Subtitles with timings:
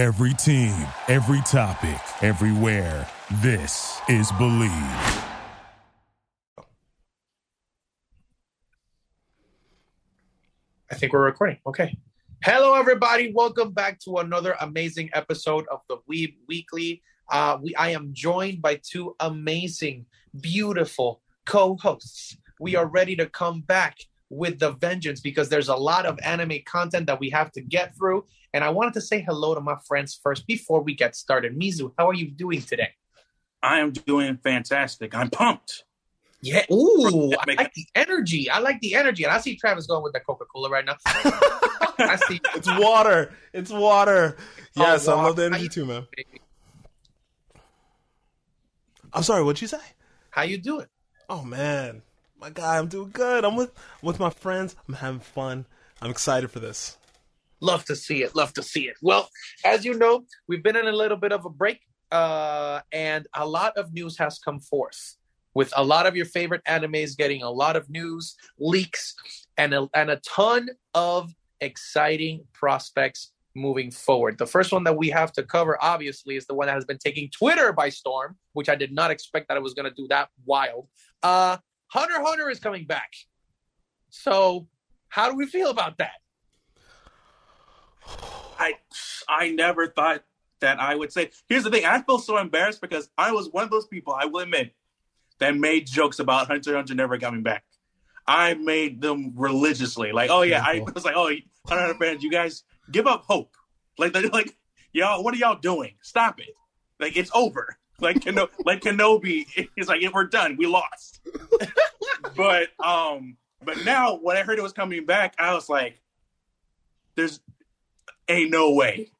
[0.00, 0.74] Every team,
[1.08, 3.06] every topic, everywhere.
[3.42, 4.70] This is Believe.
[10.90, 11.58] I think we're recording.
[11.66, 11.98] Okay.
[12.42, 13.30] Hello, everybody.
[13.34, 17.02] Welcome back to another amazing episode of the Weeb Weekly.
[17.30, 20.06] Uh, we I am joined by two amazing,
[20.40, 22.38] beautiful co-hosts.
[22.58, 23.98] We are ready to come back
[24.30, 27.94] with the vengeance because there's a lot of anime content that we have to get
[27.96, 28.24] through.
[28.52, 31.58] And I wanted to say hello to my friends first before we get started.
[31.58, 32.90] Mizu, how are you doing today?
[33.62, 35.14] I am doing fantastic.
[35.14, 35.84] I'm pumped.
[36.42, 36.64] Yeah.
[36.72, 38.48] Ooh, I like the energy.
[38.50, 39.24] I like the energy.
[39.24, 40.96] And I see Travis going with the Coca Cola right now.
[41.06, 42.40] I see.
[42.56, 43.32] It's water.
[43.52, 44.36] It's water.
[44.38, 44.42] Oh,
[44.76, 46.06] yes, Oh, I love the energy too, man.
[49.12, 49.42] I'm sorry.
[49.42, 49.78] What'd you say?
[50.30, 50.86] How you doing?
[51.28, 52.02] Oh man,
[52.40, 53.44] my guy, I'm doing good.
[53.44, 53.70] I'm with
[54.02, 54.74] I'm with my friends.
[54.88, 55.66] I'm having fun.
[56.00, 56.96] I'm excited for this.
[57.60, 58.34] Love to see it.
[58.34, 58.96] Love to see it.
[59.02, 59.28] Well,
[59.64, 63.46] as you know, we've been in a little bit of a break, uh, and a
[63.46, 65.16] lot of news has come forth.
[65.52, 69.16] With a lot of your favorite animes getting a lot of news leaks
[69.58, 74.38] and a, and a ton of exciting prospects moving forward.
[74.38, 76.98] The first one that we have to cover, obviously, is the one that has been
[76.98, 80.06] taking Twitter by storm, which I did not expect that it was going to do
[80.08, 80.86] that wild.
[81.22, 81.56] Uh,
[81.88, 83.10] Hunter Hunter is coming back.
[84.10, 84.68] So,
[85.08, 86.12] how do we feel about that?
[88.58, 88.74] I
[89.28, 90.24] I never thought
[90.60, 91.30] that I would say.
[91.48, 91.84] Here's the thing.
[91.84, 94.14] I feel so embarrassed because I was one of those people.
[94.18, 94.74] I will admit
[95.38, 97.64] that made jokes about Hunter Hunter never coming back.
[98.26, 100.12] I made them religiously.
[100.12, 101.28] Like, oh yeah, I was like, oh,
[101.66, 103.56] Hunter Hunter fans, you guys give up hope.
[103.98, 104.56] Like, they're like
[104.92, 105.94] y'all, what are y'all doing?
[106.02, 106.54] Stop it.
[106.98, 107.78] Like, it's over.
[108.00, 110.56] Like, Keno- like Kenobi is like, we're done.
[110.56, 111.20] We lost.
[112.36, 116.00] but um, but now when I heard it was coming back, I was like,
[117.14, 117.40] there's
[118.30, 119.10] ain't no way.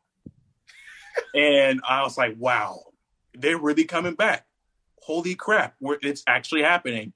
[1.34, 2.80] and I was like, wow,
[3.34, 4.46] they're really coming back.
[5.02, 7.12] Holy crap, we're, it's actually happening.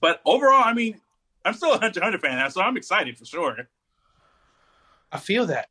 [0.00, 1.00] But overall, I mean,
[1.44, 3.68] I'm still a Hunter x Hunter fan, so I'm excited for sure.
[5.12, 5.68] I feel that.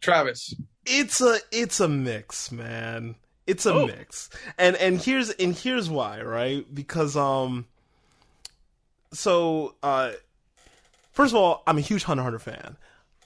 [0.00, 0.54] Travis.
[0.84, 3.16] It's a it's a mix, man.
[3.46, 3.86] It's a Oh.
[3.86, 4.30] mix.
[4.58, 6.64] And and here's and here's why, right?
[6.72, 7.66] Because um
[9.12, 10.12] so uh
[11.16, 12.76] first of all, I'm a huge Hunter Hunter fan.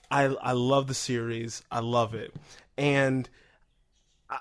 [0.09, 1.61] I I love the series.
[1.69, 2.33] I love it.
[2.77, 3.29] And
[4.29, 4.39] I,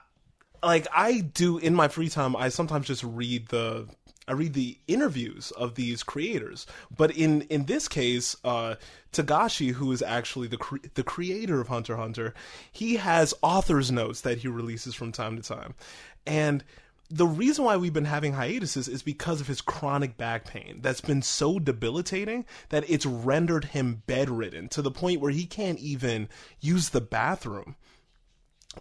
[0.63, 3.89] like I do in my free time, I sometimes just read the
[4.29, 6.67] I read the interviews of these creators.
[6.97, 8.77] But in in this case, uh
[9.13, 12.33] Togashi, who is actually the cre- the creator of Hunter Hunter,
[12.71, 15.75] he has author's notes that he releases from time to time.
[16.25, 16.63] And
[17.11, 21.01] the reason why we've been having hiatuses is because of his chronic back pain that's
[21.01, 26.29] been so debilitating that it's rendered him bedridden to the point where he can't even
[26.61, 27.75] use the bathroom.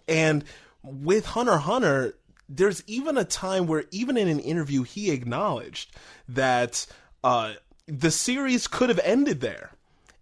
[0.06, 0.44] And
[0.82, 2.14] with Hunter Hunter,
[2.48, 5.94] there's even a time where, even in an interview, he acknowledged
[6.28, 6.86] that
[7.24, 7.54] uh,
[7.86, 9.72] the series could have ended there.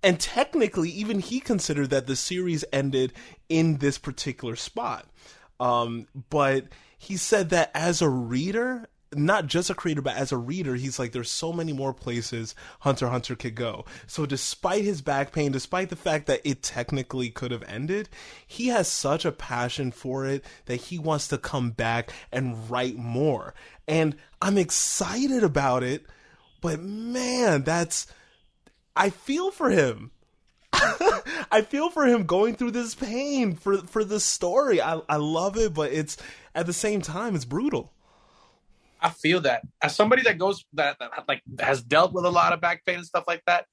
[0.02, 3.12] And technically, even he considered that the series ended
[3.48, 5.06] in this particular spot.
[5.60, 6.66] Um, but
[6.98, 10.98] he said that as a reader, not just a creator, but as a reader, he's
[10.98, 13.84] like, there's so many more places Hunter Hunter could go.
[14.06, 18.08] So despite his back pain, despite the fact that it technically could have ended,
[18.46, 22.96] he has such a passion for it that he wants to come back and write
[22.96, 23.54] more.
[23.86, 26.04] And I'm excited about it,
[26.60, 28.06] but man, that's,
[28.94, 30.10] I feel for him.
[31.50, 34.80] I feel for him going through this pain for for this story.
[34.82, 36.18] I I love it, but it's
[36.58, 37.92] at the same time it's brutal.
[39.00, 42.52] I feel that as somebody that goes that, that like has dealt with a lot
[42.52, 43.66] of back pain and stuff like that,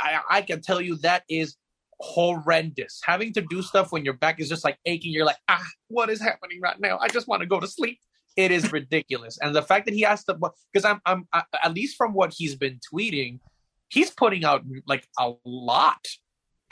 [0.00, 1.56] I, I can tell you that is
[2.00, 3.00] horrendous.
[3.04, 6.10] Having to do stuff when your back is just like aching, you're like, ah, what
[6.10, 6.98] is happening right now?
[6.98, 8.00] I just want to go to sleep.
[8.36, 11.72] It is ridiculous, and the fact that he has to, because I'm I'm I, at
[11.72, 13.38] least from what he's been tweeting,
[13.90, 16.04] he's putting out like a lot.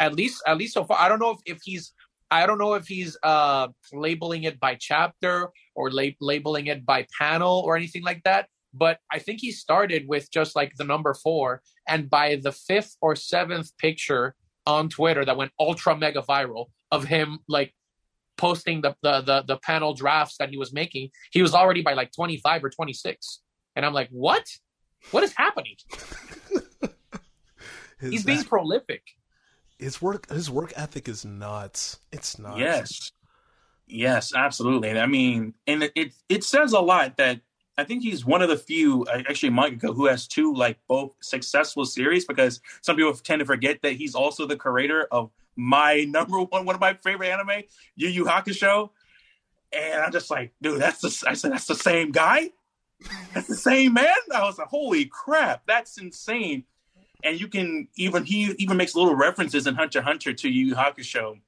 [0.01, 0.99] At least at least so far.
[0.99, 1.93] I don't know if, if he's
[2.33, 7.07] I don't know if he's uh labeling it by chapter or lab- labeling it by
[7.19, 8.49] panel or anything like that.
[8.73, 12.97] But I think he started with just like the number four, and by the fifth
[13.03, 14.35] or seventh picture
[14.67, 17.75] on Twitter that went ultra mega viral of him like
[18.39, 21.93] posting the the the, the panel drafts that he was making, he was already by
[21.93, 23.41] like twenty five or twenty six,
[23.77, 24.47] and I'm like, what?
[25.11, 25.77] What is happening?
[28.01, 29.03] His, He's being prolific.
[29.83, 31.99] His work his work ethic is nuts.
[32.13, 32.59] It's nuts.
[32.59, 33.13] Yes.
[33.87, 34.99] Yes, absolutely.
[34.99, 37.41] I mean, and it, it it says a lot that
[37.77, 41.15] I think he's one of the few uh, actually mangaka who has two like both
[41.21, 46.05] successful series because some people tend to forget that he's also the creator of my
[46.09, 47.63] number one, one of my favorite anime,
[47.97, 48.91] Yu Yu Hakusho.
[49.73, 52.51] And I'm just like, dude, that's the, I said, that's the same guy.
[53.33, 54.15] That's the same man.
[54.35, 56.65] I was like, holy crap, that's insane.
[57.23, 60.75] And you can even, he even makes little references in Hunter Hunter to Yu Yu
[60.75, 61.41] Hakusho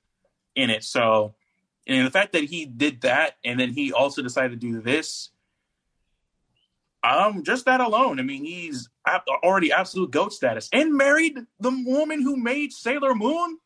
[0.55, 0.85] in it.
[0.85, 1.35] So,
[1.87, 5.31] and the fact that he did that and then he also decided to do this,
[7.05, 8.19] um, just that alone.
[8.19, 8.88] I mean, he's
[9.44, 13.59] already absolute goat status and married the woman who made Sailor Moon.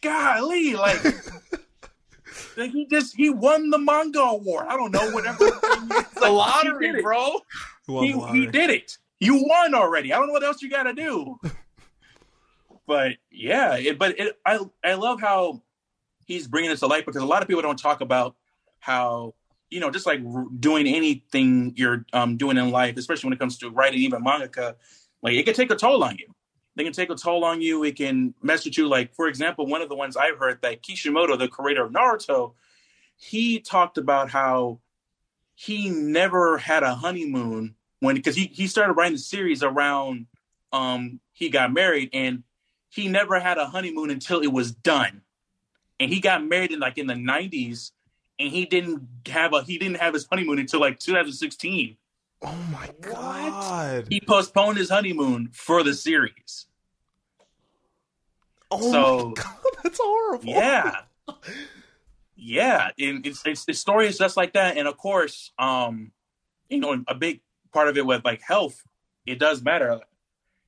[0.00, 1.04] Golly, like,
[2.56, 4.66] like he just he won the manga award.
[4.68, 7.40] I don't know whatever the like, lottery, bro.
[7.86, 8.96] He, he did it.
[9.22, 10.12] You won already.
[10.12, 11.38] I don't know what else you got to do.
[12.88, 15.62] but yeah, it, but it, I I love how
[16.26, 18.34] he's bringing this to light because a lot of people don't talk about
[18.80, 19.34] how
[19.70, 20.20] you know just like
[20.58, 24.74] doing anything you're um, doing in life, especially when it comes to writing even manga,
[25.22, 26.34] like it can take a toll on you.
[26.74, 27.84] They can take a toll on you.
[27.84, 28.88] It can mess with you.
[28.88, 32.54] Like for example, one of the ones I've heard that Kishimoto, the creator of Naruto,
[33.16, 34.80] he talked about how
[35.54, 40.26] he never had a honeymoon when because he he started writing the series around
[40.72, 42.42] um he got married and
[42.88, 45.22] he never had a honeymoon until it was done.
[46.00, 47.92] And he got married in like in the 90s
[48.40, 51.96] and he didn't have a he didn't have his honeymoon until like 2016
[52.42, 54.02] oh my god.
[54.02, 54.12] What?
[54.12, 56.66] he postponed his honeymoon for the series.
[58.68, 60.46] Oh so, my god that's horrible.
[60.46, 60.96] yeah.
[62.44, 64.76] Yeah and it's, it's the story is just like that.
[64.76, 66.10] And of course um
[66.68, 68.82] you know a big part of it with like health
[69.26, 70.00] it does matter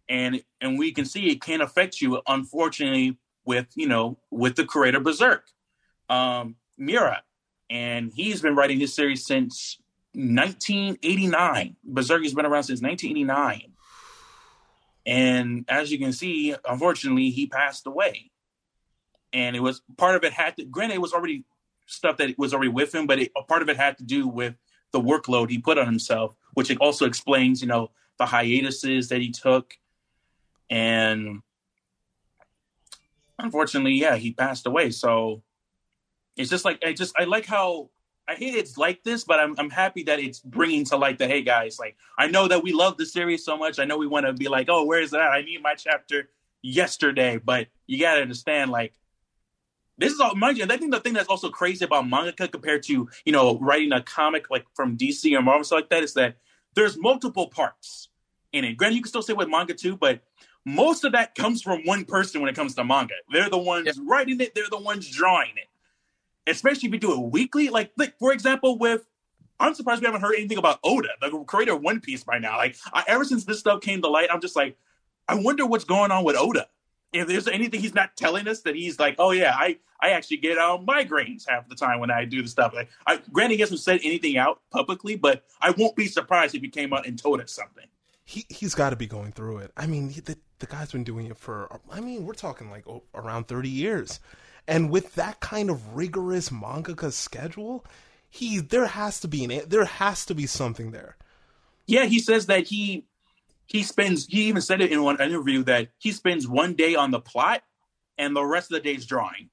[0.08, 4.64] and and we can see it can affect you unfortunately with you know with the
[4.64, 5.44] creator Berserk,
[6.08, 7.22] um, Miura,
[7.70, 9.78] and he's been writing his series since
[10.14, 11.76] 1989.
[11.84, 13.72] Berserk has been around since 1989,
[15.06, 18.30] and as you can see, unfortunately, he passed away.
[19.32, 20.64] And it was part of it had to.
[20.64, 21.44] Granted, it was already
[21.86, 24.28] stuff that was already with him, but it, a part of it had to do
[24.28, 24.54] with
[24.92, 29.20] the workload he put on himself, which it also explains, you know, the hiatuses that
[29.20, 29.74] he took,
[30.70, 31.42] and
[33.38, 34.90] unfortunately, yeah, he passed away.
[34.90, 35.42] So
[36.36, 37.90] it's just like I just I like how
[38.26, 41.30] I hate it's like this, but I'm I'm happy that it's bringing to light that
[41.30, 43.78] hey guys, like I know that we love the series so much.
[43.78, 45.32] I know we want to be like, oh, where is that?
[45.32, 46.30] I need my chapter
[46.62, 48.94] yesterday, but you gotta understand, like
[49.99, 50.64] this is all mind you.
[50.64, 54.02] I think the thing that's also crazy about manga compared to you know writing a
[54.02, 56.37] comic like from DC or Marvel stuff like that is that
[56.75, 58.08] there's multiple parts
[58.52, 58.76] in it.
[58.76, 60.20] Granted, you can still say with manga too, but
[60.64, 63.14] most of that comes from one person when it comes to manga.
[63.31, 63.96] They're the ones yep.
[64.05, 65.69] writing it, they're the ones drawing it.
[66.50, 67.69] Especially if you do it weekly.
[67.69, 69.06] Like, like for example, with
[69.61, 72.56] I'm surprised we haven't heard anything about Oda, the creator of One Piece by now.
[72.56, 74.76] Like, I, ever since this stuff came to light, I'm just like,
[75.29, 76.67] I wonder what's going on with Oda.
[77.14, 80.38] If there's anything he's not telling us that he's like, oh yeah, I I actually
[80.38, 82.75] get um, migraines half the time when I do the stuff.
[82.75, 86.62] Like, I, granted, he hasn't said anything out publicly, but I won't be surprised if
[86.62, 87.87] he came out and told us something
[88.25, 89.72] he he's got to be going through it.
[89.76, 93.05] I mean, the the guy's been doing it for I mean, we're talking like oh,
[93.14, 94.20] around 30 years.
[94.66, 97.84] And with that kind of rigorous mangaka schedule,
[98.31, 101.16] he there has to be an there has to be something there.
[101.87, 103.06] Yeah, he says that he
[103.66, 107.11] he spends he even said it in one interview that he spends one day on
[107.11, 107.62] the plot
[108.19, 109.50] and the rest of the day is drawing.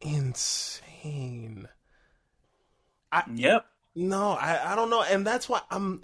[0.00, 1.68] Insane.
[3.10, 3.66] I, yep.
[3.94, 6.02] No, I, I don't know, and that's why I'm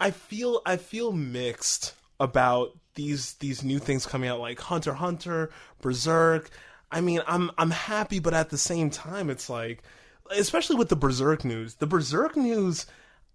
[0.00, 5.50] I feel I feel mixed about these these new things coming out like Hunter Hunter,
[5.80, 6.50] Berserk.
[6.90, 9.82] I mean, I'm I'm happy, but at the same time, it's like,
[10.30, 12.86] especially with the Berserk news, the Berserk news,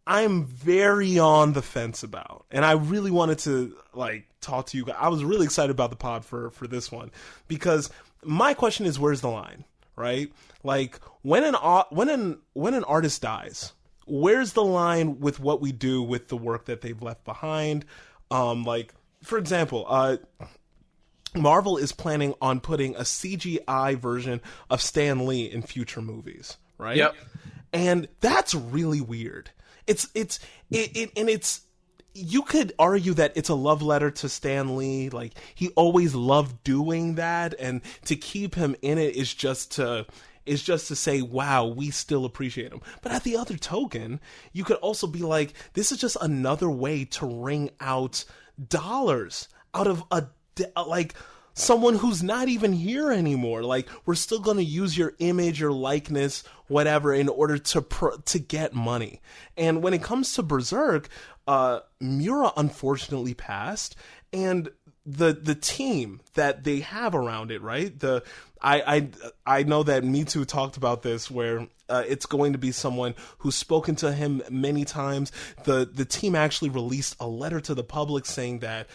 [0.05, 4.85] I'm very on the fence about, and I really wanted to like talk to you.
[4.91, 7.11] I was really excited about the pod for for this one
[7.47, 7.89] because
[8.23, 9.63] my question is, where's the line,
[9.95, 10.31] right?
[10.63, 11.55] Like when an
[11.89, 13.71] when an when an artist dies,
[14.05, 17.85] where's the line with what we do with the work that they've left behind?
[18.29, 20.17] Um, like, for example, uh,
[21.35, 26.97] Marvel is planning on putting a CGI version of Stan Lee in future movies, right?
[26.97, 27.15] Yep.
[27.71, 29.49] And that's really weird.
[29.87, 30.39] It's it's
[30.71, 31.61] it, it and it's
[32.13, 35.09] you could argue that it's a love letter to Stan Lee.
[35.09, 40.05] Like he always loved doing that, and to keep him in it is just to
[40.45, 42.81] is just to say, wow, we still appreciate him.
[43.01, 44.19] But at the other token,
[44.51, 48.25] you could also be like, this is just another way to wring out
[48.67, 50.27] dollars out of a,
[50.85, 51.15] like,
[51.53, 53.63] someone who's not even here anymore.
[53.63, 57.85] Like we're still going to use your image, your likeness, whatever, in order to
[58.25, 59.21] to get money.
[59.57, 61.09] And when it comes to Berserk,
[61.47, 63.95] uh, Miura unfortunately passed,
[64.31, 64.69] and
[65.05, 67.97] the the team that they have around it, right?
[67.97, 68.23] The
[68.61, 69.09] I
[69.45, 72.71] I I know that Me Too talked about this where uh, it's going to be
[72.71, 75.31] someone who's spoken to him many times.
[75.65, 78.87] The the team actually released a letter to the public saying that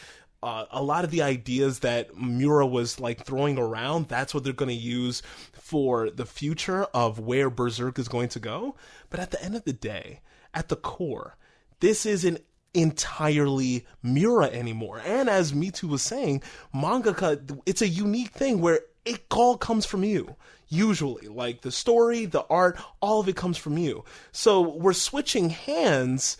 [0.42, 4.52] uh, a lot of the ideas that Miura was like throwing around, that's what they're
[4.52, 8.76] going to use for the future of where Berserk is going to go.
[9.11, 10.21] But at the end of the day,
[10.54, 11.37] at the core,
[11.80, 12.40] this isn't
[12.73, 15.00] entirely Miura anymore.
[15.04, 16.42] And as Mitu was saying,
[16.75, 20.37] mangaka, it's a unique thing where it all comes from you.
[20.68, 24.04] Usually, like the story, the art, all of it comes from you.
[24.33, 26.37] So we're switching hands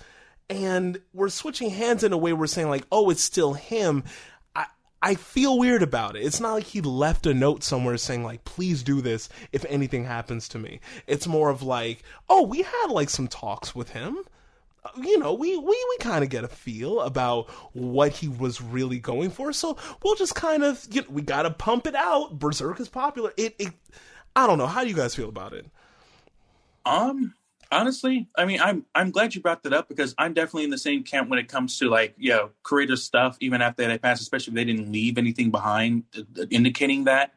[0.51, 4.05] and we're switching hands in a way we're saying like, oh, it's still him.
[4.55, 4.67] I
[5.01, 6.25] I feel weird about it.
[6.25, 10.05] It's not like he left a note somewhere saying like, please do this if anything
[10.05, 10.81] happens to me.
[11.07, 14.19] It's more of like, oh, we had like some talks with him
[14.97, 18.99] you know, we, we, we kind of get a feel about what he was really
[18.99, 19.53] going for.
[19.53, 22.39] So we'll just kind of, you know, we got to pump it out.
[22.39, 23.33] Berserk is popular.
[23.37, 23.73] It, it,
[24.35, 24.67] I don't know.
[24.67, 25.67] How do you guys feel about it?
[26.87, 27.35] Um,
[27.71, 30.79] honestly, I mean, I'm, I'm glad you brought that up because I'm definitely in the
[30.79, 34.23] same camp when it comes to like, you know, creator stuff, even after they passed,
[34.23, 37.35] especially if they didn't leave anything behind uh, indicating that.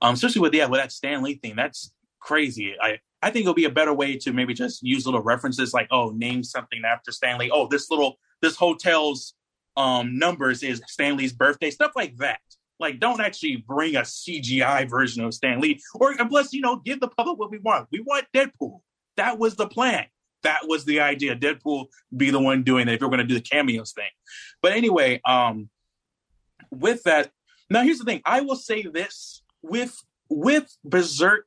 [0.00, 2.74] Um, especially with, yeah, with that Stan Lee thing, that's crazy.
[2.80, 5.88] I, I think it'll be a better way to maybe just use little references like,
[5.90, 7.50] oh, name something after Stan Lee.
[7.50, 9.34] Oh, this little this hotel's
[9.76, 12.40] um numbers is Stan Lee's birthday, stuff like that.
[12.80, 17.00] Like, don't actually bring a CGI version of Stan Lee, or unless you know, give
[17.00, 17.88] the public what we want.
[17.90, 18.80] We want Deadpool.
[19.18, 20.06] That was the plan.
[20.42, 21.36] That was the idea.
[21.36, 24.08] Deadpool be the one doing it if you're going to do the cameos thing.
[24.62, 25.68] But anyway, um,
[26.70, 27.30] with that,
[27.70, 28.22] now here's the thing.
[28.24, 29.96] I will say this with
[30.30, 31.44] with Berserk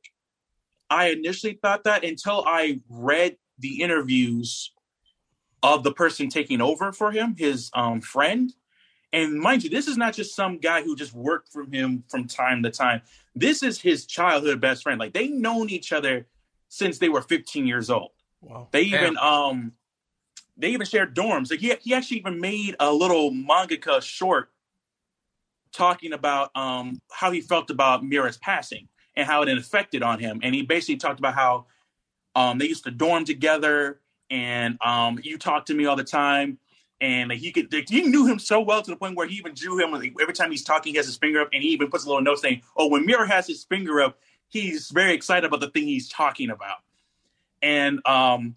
[0.92, 4.72] I initially thought that until I read the interviews
[5.62, 8.52] of the person taking over for him, his um, friend.
[9.10, 12.28] And mind you, this is not just some guy who just worked for him from
[12.28, 13.00] time to time.
[13.34, 15.00] This is his childhood best friend.
[15.00, 16.26] Like they known each other
[16.72, 18.12] since they were 15 years old.
[18.40, 18.68] Wow.
[18.70, 19.72] They even um
[20.56, 21.50] they even shared dorms.
[21.50, 24.48] Like he he actually even made a little mangaka short
[25.70, 30.40] talking about um how he felt about Miura's passing and how it affected on him.
[30.42, 31.66] And he basically talked about how
[32.34, 34.00] um, they used to dorm together,
[34.30, 36.56] and um, you talk to me all the time.
[37.02, 39.34] And like, he could, like, he knew him so well to the point where he
[39.34, 39.92] even drew him.
[39.92, 42.08] Like, every time he's talking, he has his finger up, and he even puts a
[42.08, 44.18] little note saying, "Oh, when Miura has his finger up,
[44.52, 46.78] he's very excited about the thing he's talking about."
[47.62, 48.56] And um,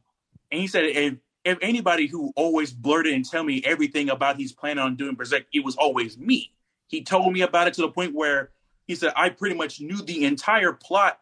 [0.52, 4.54] and he said, if, if anybody who always blurted and tell me everything about he's
[4.54, 6.54] planning on doing Berserk, it was always me.
[6.88, 8.52] He told me about it to the point where
[8.86, 11.20] he said I pretty much knew the entire plot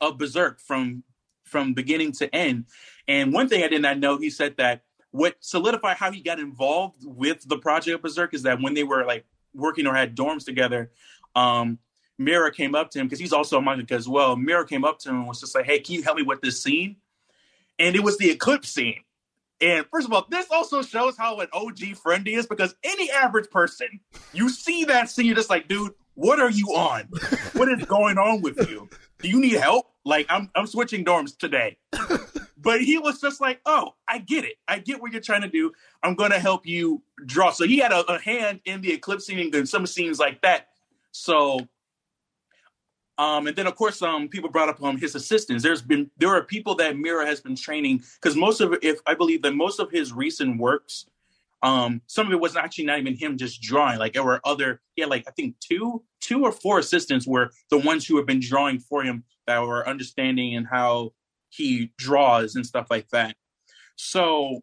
[0.00, 1.02] of Berserk from
[1.44, 2.66] from beginning to end.
[3.08, 6.38] And one thing I did not know, he said that what solidified how he got
[6.38, 9.24] involved with the project of Berserk is that when they were like
[9.54, 10.90] working or had dorms together,
[11.34, 11.78] um,
[12.18, 14.36] Miura came up to him because he's also a mangaka as well.
[14.36, 16.40] Miura came up to him and was just like, "Hey, can you help me with
[16.40, 16.96] this scene?"
[17.78, 19.00] And it was the eclipse scene.
[19.60, 23.50] And first of all, this also shows how an OG friend is because any average
[23.50, 24.00] person,
[24.32, 27.08] you see that scene, you're just like, dude, what are you on?
[27.54, 28.88] what is going on with you?
[29.18, 29.86] Do you need help?
[30.04, 31.78] Like I'm I'm switching dorms today.
[32.66, 34.54] But he was just like, oh, I get it.
[34.66, 35.70] I get what you're trying to do.
[36.02, 37.52] I'm going to help you draw.
[37.52, 40.66] So he had a, a hand in the eclipse scene and some scenes like that.
[41.12, 41.60] So,
[43.18, 45.62] um, and then of course, um, people brought up um his assistants.
[45.62, 49.14] There's been there are people that Miura has been training because most of if I
[49.14, 51.06] believe that most of his recent works
[51.62, 53.98] um, some of it was actually not even him just drawing.
[53.98, 57.50] Like there were other, he had like I think two, two or four assistants were
[57.70, 61.12] the ones who have been drawing for him that were understanding and how
[61.48, 63.36] he draws and stuff like that.
[63.96, 64.60] So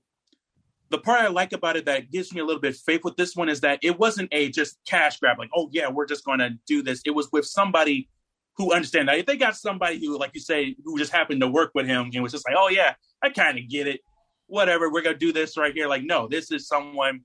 [0.89, 3.35] the part I like about it that gives me a little bit faith with this
[3.35, 6.51] one is that it wasn't a just cash grab, like, oh yeah, we're just gonna
[6.67, 7.01] do this.
[7.05, 8.09] It was with somebody
[8.57, 9.17] who understand that.
[9.17, 12.11] If they got somebody who, like you say, who just happened to work with him
[12.13, 14.01] and was just like, oh yeah, I kind of get it
[14.47, 15.87] whatever, we're gonna do this right here.
[15.87, 17.21] Like, no, this is someone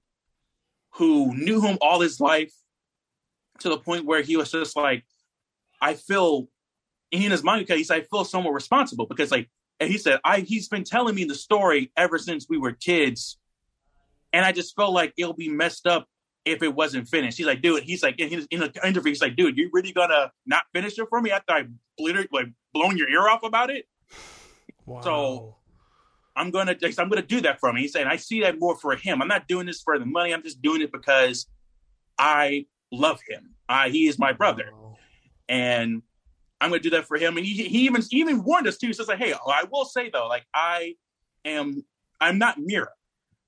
[0.95, 2.53] who knew him all his life
[3.61, 5.05] to the point where he was just like,
[5.81, 6.49] I feel
[7.11, 10.41] in his mind, he said, I feel somewhat responsible because like and he said, I
[10.41, 13.39] he's been telling me the story ever since we were kids.
[14.33, 16.07] And I just felt like it'll be messed up
[16.51, 17.39] if it wasn't finished.
[17.39, 19.93] He's like, dude, he's like in, his, in an interview, he's like, dude, you really
[19.93, 21.65] gonna not finish it for me after I
[21.99, 23.87] literally like blown your ear off about it?
[24.87, 25.01] Wow.
[25.03, 25.57] So
[26.37, 27.77] I'm gonna I'm gonna do that for him.
[27.77, 29.21] He's saying, I see that more for him.
[29.21, 30.33] I'm not doing this for the money.
[30.33, 31.47] I'm just doing it because
[32.19, 33.55] I love him.
[33.69, 34.71] I he is my brother,
[35.49, 36.03] and
[36.61, 37.37] I'm gonna do that for him.
[37.37, 38.87] And he, he even he even warned us too.
[38.87, 40.95] He says like, hey, I will say though, like I
[41.45, 41.85] am
[42.21, 42.89] I'm not Miura.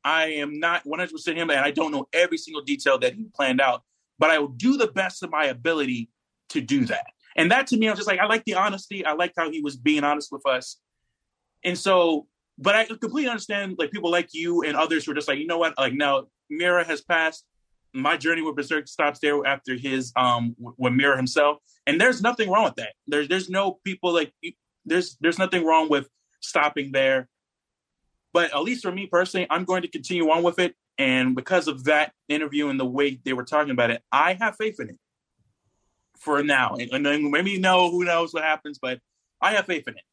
[0.04, 3.26] I am not 100 percent him, and I don't know every single detail that he
[3.34, 3.82] planned out.
[4.18, 6.10] but I will do the best of my ability
[6.50, 7.06] to do that.
[7.36, 9.04] And that to me, I was just like, I like the honesty.
[9.04, 10.76] I liked how he was being honest with us.
[11.64, 12.26] And so,
[12.58, 15.46] but I completely understand like people like you and others who are just like, you
[15.46, 15.78] know what?
[15.78, 17.44] Like now Miura has passed.
[17.94, 21.58] My journey with Berserk stops there after his um with Miura himself.
[21.86, 22.92] And there's nothing wrong with that.
[23.06, 24.32] There's there's no people like
[24.84, 26.08] there's there's nothing wrong with
[26.40, 27.28] stopping there.
[28.32, 30.74] But at least for me personally, I'm going to continue on with it.
[30.98, 34.56] And because of that interview and the way they were talking about it, I have
[34.56, 34.98] faith in it
[36.18, 36.76] for now.
[36.92, 39.00] And then maybe no, who knows what happens, but
[39.40, 40.04] I have faith in it.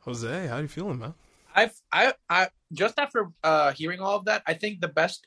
[0.00, 1.14] Jose, how are you feeling, man?
[1.54, 5.26] I've I I just after uh, hearing all of that, I think the best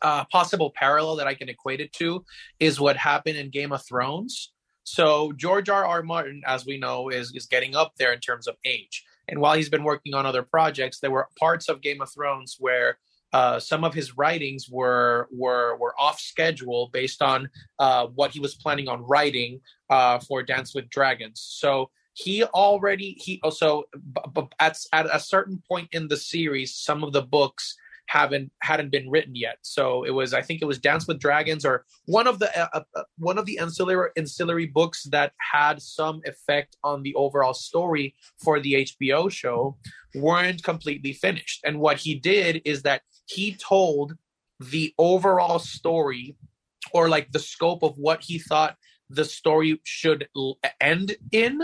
[0.00, 2.24] uh, possible parallel that I can equate it to
[2.58, 4.52] is what happened in Game of Thrones.
[4.84, 5.84] So George R.
[5.84, 6.02] R.
[6.02, 9.04] Martin, as we know, is is getting up there in terms of age.
[9.28, 12.56] And while he's been working on other projects, there were parts of Game of Thrones
[12.58, 12.98] where
[13.32, 17.48] uh, some of his writings were were were off schedule based on
[17.78, 21.40] uh, what he was planning on writing uh, for Dance with Dragons.
[21.40, 23.84] So he already he also
[24.60, 27.76] at at a certain point in the series, some of the books
[28.12, 29.56] haven't hadn't been written yet.
[29.62, 32.68] So it was I think it was Dance with Dragons or one of the uh,
[32.74, 37.54] uh, uh one of the ancillary ancillary books that had some effect on the overall
[37.54, 38.14] story
[38.44, 39.78] for the HBO show
[40.14, 41.60] weren't completely finished.
[41.64, 44.14] And what he did is that he told
[44.60, 46.36] the overall story
[46.92, 48.76] or like the scope of what he thought
[49.08, 50.28] the story should
[50.80, 51.62] end in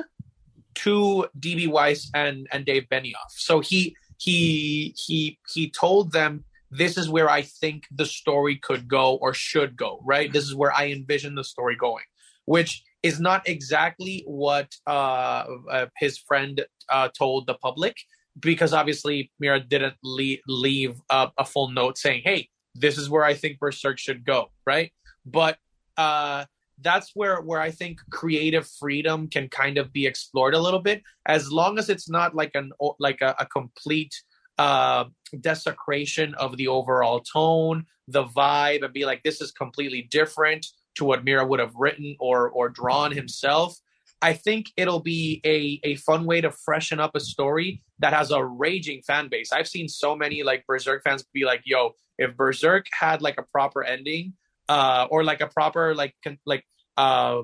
[0.77, 3.31] to DB Weiss and and Dave Benioff.
[3.31, 8.89] So he he he he told them this is where I think the story could
[8.89, 10.31] go or should go, right?
[10.33, 12.05] This is where I envision the story going,
[12.45, 17.97] which is not exactly what uh, uh, his friend uh, told the public,
[18.41, 23.25] because obviously Miura didn't leave, leave a, a full note saying, "Hey, this is where
[23.25, 24.93] I think Berserk should go," right?
[25.25, 25.57] But
[25.97, 26.45] uh,
[26.81, 31.03] that's where where I think creative freedom can kind of be explored a little bit,
[31.27, 34.15] as long as it's not like an like a, a complete
[34.59, 35.05] uh,
[35.41, 41.05] desecration of the overall tone, the vibe, and be like, this is completely different to
[41.05, 43.77] what Miura would have written or or drawn himself.
[44.21, 48.31] I think it'll be a a fun way to freshen up a story that has
[48.31, 49.53] a raging fan base.
[49.53, 53.45] I've seen so many like Berserk fans be like, "Yo, if Berserk had like a
[53.45, 54.35] proper ending,
[54.69, 56.65] uh, or like a proper like con- like
[56.97, 57.43] uh,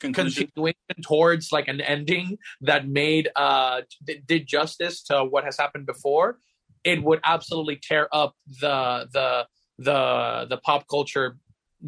[0.00, 3.80] continuation towards like an ending that made uh
[4.26, 6.38] did justice to what has happened before,
[6.84, 9.46] it would absolutely tear up the the
[9.78, 11.36] the the pop culture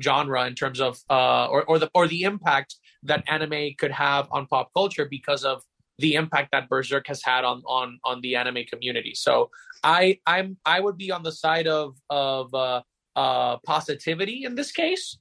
[0.02, 4.28] genre in terms of uh or or the or the impact that anime could have
[4.30, 5.62] on pop culture because of
[5.98, 9.14] the impact that Berserk has had on on on the anime community.
[9.14, 9.50] So
[9.82, 12.82] I I'm I would be on the side of of uh,
[13.16, 15.18] uh, positivity in this case,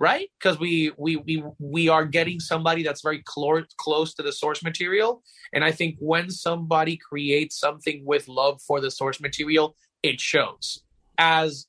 [0.00, 0.28] right?
[0.38, 4.62] Because we we we we are getting somebody that's very close close to the source
[4.64, 10.20] material, and I think when somebody creates something with love for the source material, it
[10.20, 10.82] shows.
[11.18, 11.66] As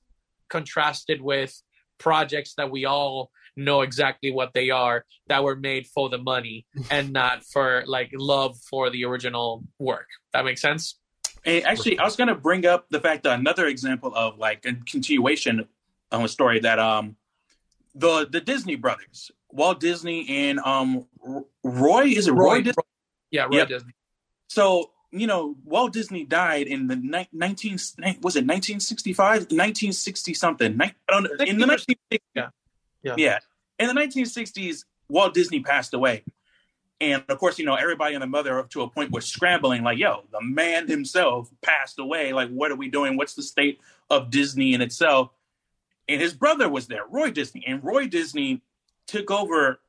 [0.49, 1.61] contrasted with
[1.97, 6.65] projects that we all know exactly what they are that were made for the money
[6.91, 10.07] and not for like love for the original work.
[10.33, 10.97] That makes sense?
[11.45, 14.65] And actually, I was going to bring up the fact that another example of like
[14.65, 15.67] a continuation
[16.11, 17.15] of a story that um
[17.93, 21.05] the the Disney brothers, Walt Disney and um
[21.63, 22.55] Roy is it Roy?
[22.55, 22.83] Roy Disney?
[23.31, 23.67] Yeah, Roy yep.
[23.67, 23.93] Disney.
[24.47, 27.73] So you know, Walt Disney died in the ni- 19
[28.21, 30.77] was it 1965, 1960 something.
[30.77, 32.19] Ni- I don't know, in the 1960s.
[32.33, 32.49] Yeah.
[33.01, 33.15] yeah.
[33.17, 33.39] Yeah.
[33.79, 36.23] In the 1960s, Walt Disney passed away.
[37.01, 39.83] And of course, you know, everybody and the mother up to a point was scrambling,
[39.83, 42.31] like, yo, the man himself passed away.
[42.31, 43.17] Like, what are we doing?
[43.17, 43.79] What's the state
[44.09, 45.31] of Disney in itself?
[46.07, 47.63] And his brother was there, Roy Disney.
[47.67, 48.61] And Roy Disney
[49.07, 49.79] took over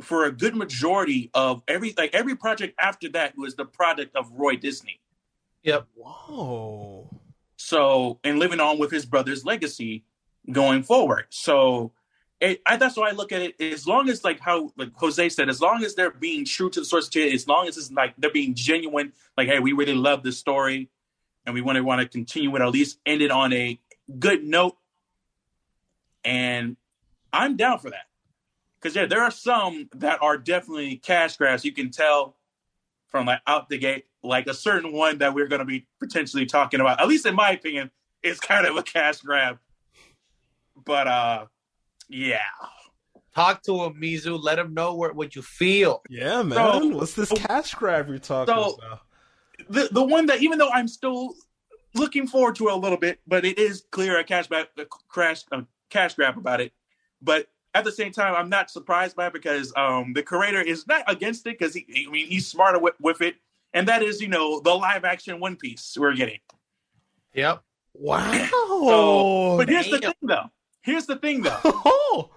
[0.00, 4.30] for a good majority of every like every project after that was the product of
[4.32, 5.00] Roy Disney.
[5.62, 5.86] Yep.
[5.94, 7.08] Whoa.
[7.56, 10.04] So and living on with his brother's legacy
[10.50, 11.26] going forward.
[11.30, 11.92] So
[12.40, 13.60] it, I, that's why I look at it.
[13.60, 16.80] As long as like how like Jose said, as long as they're being true to
[16.80, 19.94] the source material, as long as it's like they're being genuine, like hey, we really
[19.94, 20.90] love this story,
[21.46, 23.80] and we want to want to continue it, at least end it on a
[24.18, 24.76] good note.
[26.24, 26.76] And
[27.32, 28.06] I'm down for that
[28.78, 31.64] because yeah, there are some that are definitely cash grabs.
[31.64, 32.36] You can tell
[33.06, 36.44] from like out the gate, like a certain one that we're going to be potentially
[36.44, 37.00] talking about.
[37.00, 37.90] At least in my opinion,
[38.22, 39.58] is kind of a cash grab.
[40.84, 41.46] But uh
[42.08, 42.38] yeah.
[43.34, 44.42] Talk to him, Mizu.
[44.42, 46.02] Let him know what, what you feel.
[46.08, 46.56] Yeah, man.
[46.56, 49.00] So, What's this cash grab you're talking so, about?
[49.68, 51.34] The the one that even though I'm still
[51.94, 55.44] looking forward to it a little bit, but it is clear a cashback a crash
[55.52, 56.72] a cash grab about it,
[57.20, 60.86] but at the same time, I'm not surprised by it because um, the creator is
[60.86, 63.36] not against it because he, I mean, he's smarter with, with it,
[63.74, 66.38] and that is, you know, the live action One Piece we're getting.
[67.34, 67.62] Yep.
[67.92, 68.48] Wow.
[68.50, 70.50] So, but here's the thing, though.
[70.86, 71.58] Here's the thing, though.
[72.08, 72.30] Oh,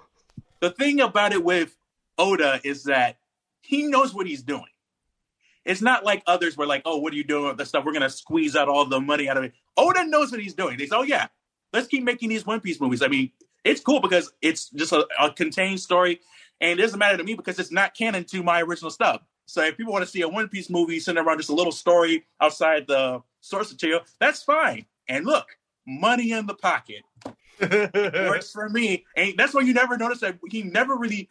[0.59, 1.77] the thing about it with
[2.17, 3.19] Oda is that
[3.61, 4.65] he knows what he's doing.
[5.63, 7.85] It's not like others were like, oh, what are you doing with the stuff?
[7.85, 9.53] We're gonna squeeze out all the money out of it.
[9.77, 10.77] Oda knows what he's doing.
[10.77, 11.27] They say, oh yeah,
[11.71, 13.03] let's keep making these One Piece movies.
[13.03, 13.31] I mean,
[13.63, 16.19] it's cool because it's just a, a contained story,
[16.59, 19.21] and it doesn't matter to me because it's not canon to my original stuff.
[19.45, 21.71] So if people want to see a One Piece movie centered around just a little
[21.71, 24.87] story outside the source material, that's fine.
[25.07, 25.45] And look,
[25.85, 27.03] money in the pocket
[27.61, 29.05] works for me.
[29.15, 31.29] And that's why you never notice that he never really.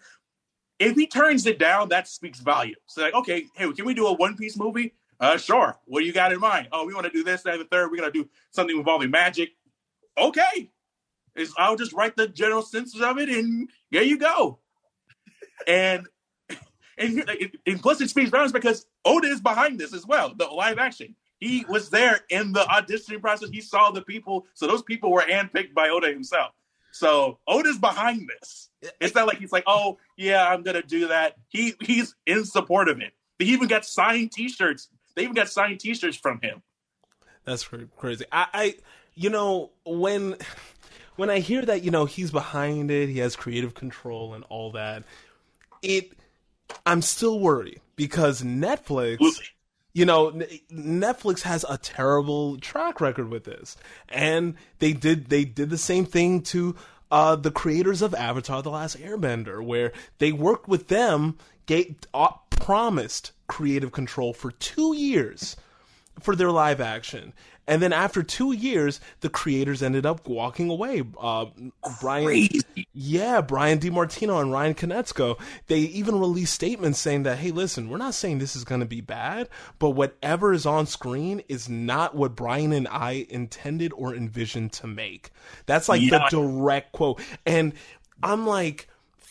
[0.78, 2.76] If he turns it down, that speaks volume.
[2.86, 4.94] So like, okay, hey, can we do a One Piece movie?
[5.20, 5.76] Uh, sure.
[5.86, 6.68] What do you got in mind?
[6.70, 7.90] Oh, we want to do this, that, and the third.
[7.90, 9.50] We're gonna do something involving magic.
[10.16, 10.70] Okay,
[11.34, 14.58] is I'll just write the general sense of it, and there you go.
[15.66, 16.06] And
[16.98, 20.34] and, and plus, it speaks volumes because Oda is behind this as well.
[20.34, 21.14] The live action.
[21.40, 23.51] He was there in the auditioning process.
[23.51, 26.53] He saw the people, so those people were handpicked by Oda himself.
[26.90, 28.70] So Oda's behind this.
[29.01, 31.37] It's not like he's like, oh yeah, I'm gonna do that.
[31.48, 33.12] He he's in support of it.
[33.38, 34.88] They even got signed T-shirts.
[35.14, 36.62] They even got signed T-shirts from him.
[37.44, 38.24] that's crazy.
[38.33, 38.74] I, I,
[39.14, 40.37] you know, when
[41.16, 44.72] when I hear that, you know, he's behind it, he has creative control and all
[44.72, 45.05] that.
[45.83, 46.12] It,
[46.87, 49.14] I'm still worried because Netflix.
[49.14, 49.44] Absolutely.
[49.92, 50.31] You know
[50.70, 53.77] netflix has a terrible track record with this.
[54.09, 56.77] And they did they did the same thing to
[57.11, 62.31] uh the creators of avatar the last airbender where they worked with them gave, uh,
[62.51, 65.57] promised creative control for two years
[66.20, 67.33] for their live action
[67.68, 71.46] and then after two years the creators ended up walking away uh
[72.00, 72.61] brian Crazy.
[72.92, 77.96] yeah, Brian DiMartino and Ryan Konietzko, they even released statements saying that, hey, listen, we're
[77.98, 82.14] not saying this is going to be bad, but whatever is on screen is not
[82.16, 85.31] what Brian and I intended or envisioned to make.
[85.66, 86.28] That's like Yeah.
[86.31, 87.20] the direct quote.
[87.46, 87.72] And
[88.22, 88.88] I'm like,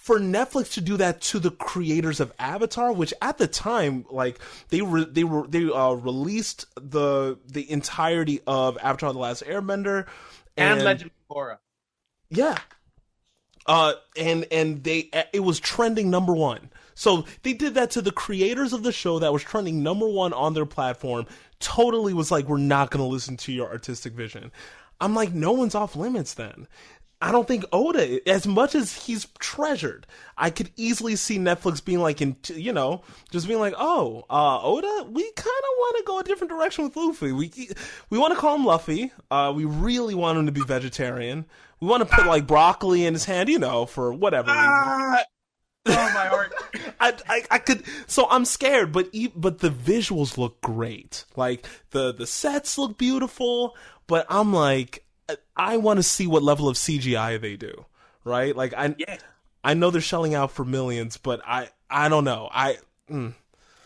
[0.07, 4.39] for Netflix to do that to the creators of Avatar, which at the time, like
[4.69, 10.07] they re- they were they uh, released the the entirety of Avatar: The Last Airbender
[10.55, 11.57] And, Legend of Korra.
[12.29, 12.57] yeah.
[13.65, 16.69] Uh, and and they it was trending number one.
[16.95, 20.31] So they did that to the creators of the show that was trending number one
[20.31, 21.25] on their platform.
[21.59, 24.53] Totally was like, we're not going to listen to your artistic vision.
[25.01, 26.67] I'm like, no one's off limits then.
[27.19, 30.05] I don't think Oda, as much as he's treasured,
[30.37, 33.01] I could easily see Netflix being like, in you know,
[33.31, 36.83] just being like, oh, uh, Oda, we kind of want to go a different direction
[36.83, 37.31] with Luffy.
[37.31, 37.51] We
[38.11, 39.11] we want to call him Luffy.
[39.31, 41.45] Uh, we really want him to be vegetarian.
[41.79, 44.51] We want to put like broccoli in his hand, you know, for whatever.
[44.51, 44.63] reason.
[44.67, 45.23] Ah,
[45.87, 46.53] oh my heart.
[46.99, 51.25] I, I I could so I'm scared, but e- but the visuals look great.
[51.35, 53.75] Like the the sets look beautiful,
[54.05, 55.03] but I'm like
[55.55, 57.85] I want to see what level of CGI they do.
[58.23, 58.55] Right?
[58.55, 59.17] Like I Yeah.
[59.63, 62.49] I know they're shelling out for millions, but I I don't know.
[62.51, 62.77] I
[63.09, 63.33] mm,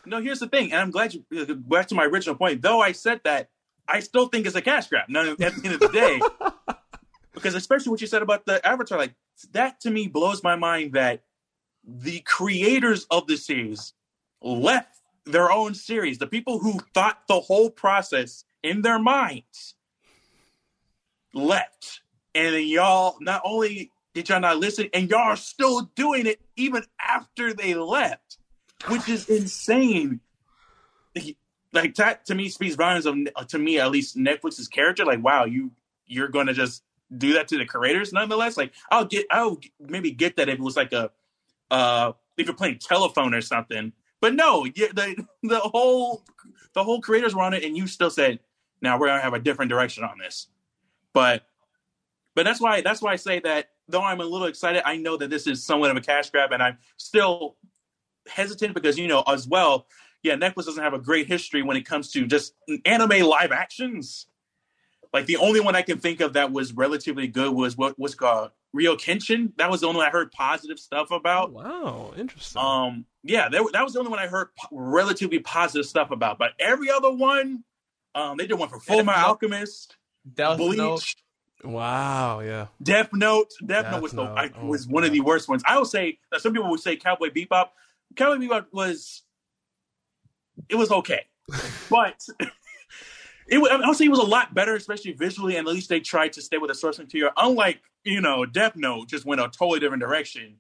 [0.05, 2.61] No, here's the thing, and I'm glad you uh, back to my original point.
[2.61, 3.49] Though I said that,
[3.87, 5.09] I still think it's a cash grab.
[5.09, 6.21] No, at the end of the day,
[7.33, 9.15] because especially what you said about the Avatar, like
[9.53, 11.23] that to me blows my mind that
[11.83, 13.93] the creators of the series
[14.41, 16.17] left their own series.
[16.17, 19.75] The people who thought the whole process in their minds
[21.33, 22.01] left,
[22.35, 26.83] and y'all not only did y'all not listen, and y'all are still doing it even
[26.99, 28.37] after they left
[28.87, 30.19] which is insane.
[31.73, 35.05] Like that to me speaks volumes of to me at least Netflix's character.
[35.05, 35.71] Like, wow, you
[36.05, 36.83] you're gonna just
[37.15, 38.57] do that to the creators nonetheless.
[38.57, 41.11] Like, I'll get I'll maybe get that if it was like a
[41.69, 43.93] uh if you're playing telephone or something.
[44.19, 46.23] But no, the the whole
[46.73, 48.39] the whole creators were on it, and you still said,
[48.81, 50.47] "Now we're gonna have a different direction on this."
[51.13, 51.43] But
[52.35, 55.17] but that's why that's why I say that though I'm a little excited, I know
[55.17, 57.57] that this is somewhat of a cash grab, and I'm still
[58.27, 59.87] hesitant because you know as well
[60.21, 62.53] yeah netflix doesn't have a great history when it comes to just
[62.85, 64.27] anime live actions.
[65.11, 68.15] Like the only one i can think of that was relatively good was what was
[68.15, 69.51] called Rurouni Kenshin.
[69.57, 71.51] That was the only one i heard positive stuff about.
[71.51, 72.61] Wow, interesting.
[72.61, 76.37] um yeah that, that was the only one i heard po- relatively positive stuff about.
[76.37, 77.63] But every other one
[78.13, 79.27] um they did one for full Death metal Note.
[79.27, 79.97] alchemist
[80.33, 81.03] Death bleach Note.
[81.63, 82.67] wow, yeah.
[82.81, 83.51] Death Note.
[83.65, 85.63] Death, Death Note was the I, Oh, was one of the worst ones.
[85.65, 87.69] I would say that some people would say Cowboy Bebop.
[88.15, 89.23] Cowboy Bebop was
[90.69, 91.25] it was okay,
[91.89, 92.17] but
[93.47, 95.99] it, I would say it was a lot better, especially visually, and at least they
[95.99, 97.31] tried to stay with the source material.
[97.37, 100.57] Unlike you know, Death Note just went a totally different direction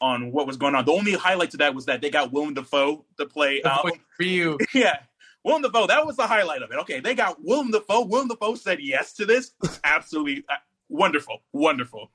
[0.00, 0.84] on what was going on.
[0.84, 4.58] The only highlight to that was that they got Willem Dafoe to play um, Ryu.
[4.74, 4.98] Yeah,
[5.46, 5.86] Willem Dafoe.
[5.86, 6.78] That was the highlight of it.
[6.80, 8.04] Okay, they got Willem Dafoe.
[8.04, 9.52] Willem Dafoe said yes to this.
[9.84, 10.56] Absolutely uh,
[10.88, 12.10] wonderful, wonderful.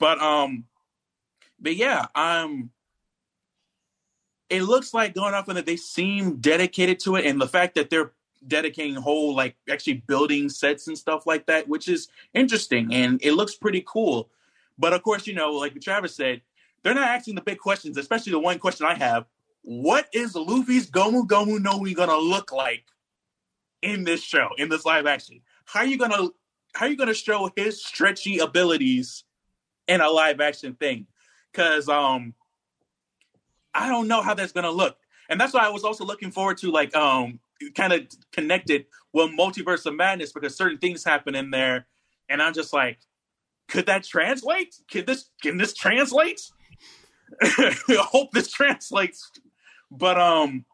[0.00, 0.64] But um,
[1.60, 2.70] but yeah, um,
[4.48, 7.74] it looks like going off on that they seem dedicated to it, and the fact
[7.74, 8.12] that they're
[8.46, 13.32] dedicating whole like actually building sets and stuff like that, which is interesting and it
[13.32, 14.30] looks pretty cool.
[14.78, 16.40] But of course, you know, like Travis said,
[16.82, 19.26] they're not asking the big questions, especially the one question I have.
[19.66, 22.84] What is Luffy's Gomu Gomu no Mi gonna look like
[23.82, 25.40] in this show, in this live action?
[25.64, 26.28] How are you gonna
[26.74, 29.24] how are you gonna show his stretchy abilities
[29.88, 31.08] in a live action thing?
[31.52, 32.34] Cause um
[33.74, 34.98] I don't know how that's gonna look.
[35.28, 37.40] And that's why I was also looking forward to like um
[37.74, 41.86] kind of connected with multiverse of madness because certain things happen in there
[42.28, 42.98] and i'm just like
[43.68, 46.40] could that translate can this can this translate
[47.42, 49.30] i hope this translates
[49.90, 50.64] but um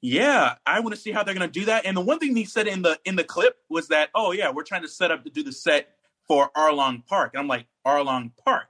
[0.00, 2.34] yeah i want to see how they're going to do that and the one thing
[2.34, 5.10] he said in the in the clip was that oh yeah we're trying to set
[5.10, 5.94] up to do the set
[6.26, 8.68] for arlong park and i'm like arlong park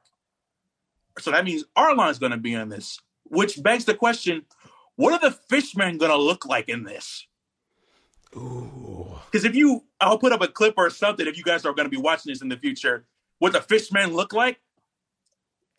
[1.18, 4.42] so that means arlong is going to be in this which begs the question
[4.96, 7.26] what are the fishmen going to look like in this
[8.36, 9.18] Ooh.
[9.30, 11.86] because if you, I'll put up a clip or something if you guys are going
[11.86, 13.06] to be watching this in the future,
[13.38, 14.60] what the Fishman look like.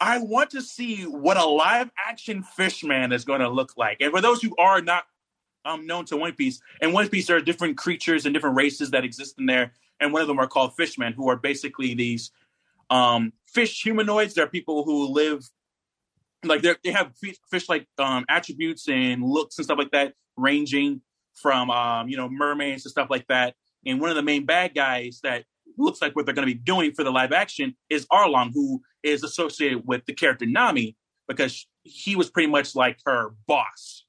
[0.01, 3.97] I want to see what a live action Fishman is going to look like.
[4.01, 5.03] And for those who are not
[5.63, 8.89] um, known to One Piece, in One Piece there are different creatures and different races
[8.91, 12.31] that exist in there, and one of them are called Fishmen, who are basically these
[12.89, 14.33] um, fish humanoids.
[14.33, 15.47] They're people who live
[16.43, 17.13] like they have
[17.51, 21.01] fish like um, attributes and looks and stuff like that, ranging
[21.35, 23.53] from um, you know mermaids and stuff like that.
[23.85, 25.45] And one of the main bad guys that
[25.77, 28.81] looks like what they're going to be doing for the live action is Arlong, who
[29.03, 30.95] is associated with the character Nami
[31.27, 34.05] because he was pretty much like her boss.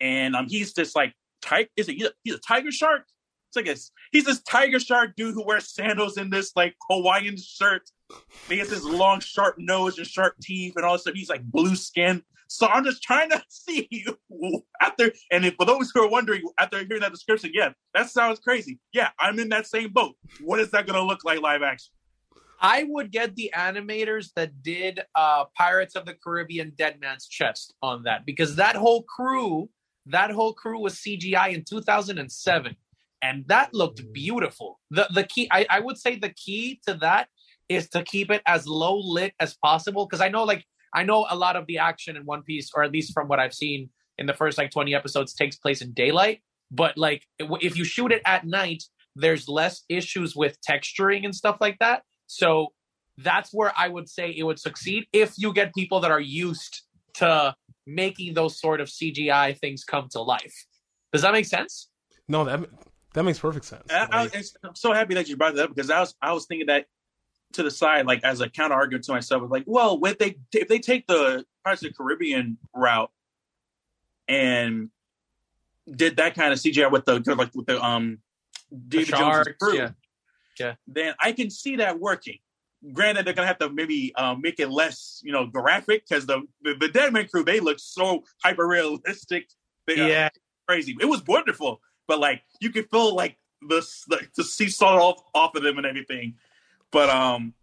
[0.00, 1.68] And um, he's just like tiger.
[1.76, 3.04] Is it he's a tiger shark?
[3.48, 3.76] It's like a,
[4.12, 7.90] he's this tiger shark dude who wears sandals in this like Hawaiian shirt.
[8.48, 11.14] He has this long sharp nose and sharp teeth and all this stuff.
[11.14, 12.22] He's like blue skin.
[12.46, 14.06] So I'm just trying to see
[14.80, 18.40] after, and if, for those who are wondering after hearing that description, yeah, that sounds
[18.40, 18.78] crazy.
[18.92, 20.16] Yeah, I'm in that same boat.
[20.40, 21.92] What is that going to look like live action?
[22.60, 27.74] I would get the animators that did uh, Pirates of the Caribbean Dead Man's Chest
[27.82, 29.70] on that because that whole crew,
[30.06, 32.76] that whole crew was CGI in 2007,
[33.22, 34.78] and that looked beautiful.
[34.90, 37.28] The the key, I, I would say, the key to that
[37.68, 41.26] is to keep it as low lit as possible because I know like I know
[41.30, 43.88] a lot of the action in One Piece, or at least from what I've seen
[44.18, 46.40] in the first like 20 episodes, takes place in daylight.
[46.70, 48.82] But like if you shoot it at night,
[49.16, 52.02] there's less issues with texturing and stuff like that.
[52.30, 52.68] So
[53.18, 56.82] that's where I would say it would succeed if you get people that are used
[57.14, 60.54] to making those sort of CGI things come to life.
[61.12, 61.88] Does that make sense?
[62.28, 62.60] No, that
[63.14, 63.86] that makes perfect sense.
[63.90, 66.46] I, I, I'm so happy that you brought that up because I was I was
[66.46, 66.86] thinking that
[67.54, 70.36] to the side, like as a counter argument to myself, was like, well, if they
[70.52, 73.10] if they take the Pirates of the Caribbean route
[74.28, 74.90] and
[75.90, 78.18] did that kind of CGI with the like with the um
[78.86, 79.90] Davy Jones crew, yeah.
[80.58, 82.38] Yeah, then I can see that working.
[82.92, 86.42] Granted, they're gonna have to maybe um, make it less, you know, graphic because the,
[86.62, 89.48] the the Deadman crew they look so hyper realistic.
[89.86, 90.28] Yeah,
[90.68, 90.96] crazy.
[91.00, 93.36] It was wonderful, but like you could feel like
[93.68, 96.36] this like, to see salt off off of them and everything.
[96.90, 97.54] But um,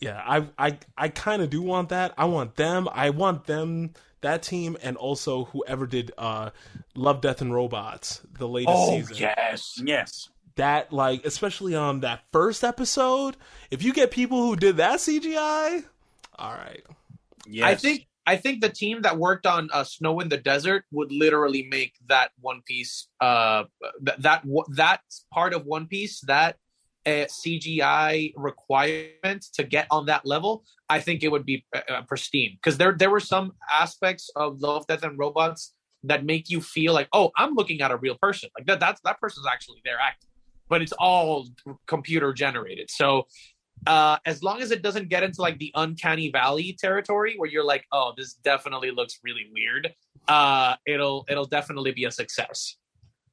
[0.00, 2.14] yeah, I I I kind of do want that.
[2.16, 2.88] I want them.
[2.92, 6.50] I want them that team and also whoever did uh
[6.94, 9.16] Love, Death and Robots the latest oh, season.
[9.18, 10.30] Yes, yes.
[10.56, 13.36] That like especially on that first episode,
[13.70, 15.84] if you get people who did that CGI,
[16.38, 16.82] all right.
[17.46, 17.66] Yeah.
[17.66, 21.12] I think I think the team that worked on uh, Snow in the Desert would
[21.12, 23.64] literally make that One Piece uh
[24.04, 25.00] th- that that
[25.32, 26.56] part of One Piece that
[27.06, 32.02] a CGI requirement to get on that level, I think it would be uh, uh
[32.02, 36.60] pristine because there there were some aspects of Love, Death, and Robots that make you
[36.60, 38.50] feel like, oh, I'm looking at a real person.
[38.56, 40.30] Like that that's that person's actually there acting,
[40.74, 41.46] but it's all
[41.86, 42.90] computer generated.
[42.90, 43.28] So
[43.86, 47.64] uh, as long as it doesn't get into like the uncanny valley territory where you're
[47.64, 49.94] like, oh, this definitely looks really weird,
[50.26, 52.74] uh, it'll it'll definitely be a success.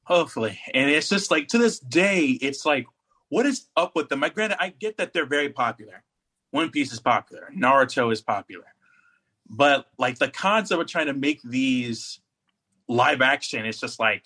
[0.04, 2.86] Hopefully, and it's just like to this day, it's like
[3.30, 4.24] what is up with them?
[4.24, 6.04] I granted, I get that they're very popular.
[6.52, 7.50] One Piece is popular.
[7.58, 8.68] Naruto is popular.
[9.50, 12.22] But like the concept of trying to make these
[12.88, 14.26] live action, it's just like,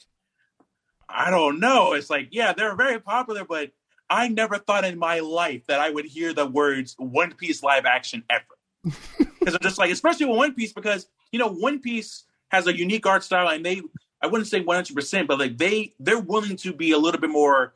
[1.15, 1.93] I don't know.
[1.93, 3.71] It's like, yeah, they're very popular, but
[4.09, 7.85] I never thought in my life that I would hear the words One Piece live
[7.85, 8.43] action ever.
[9.39, 12.75] Because I'm just like, especially with One Piece, because you know, One Piece has a
[12.75, 13.79] unique art style, and they,
[14.19, 17.29] I wouldn't say 100, percent but like they, they're willing to be a little bit
[17.29, 17.75] more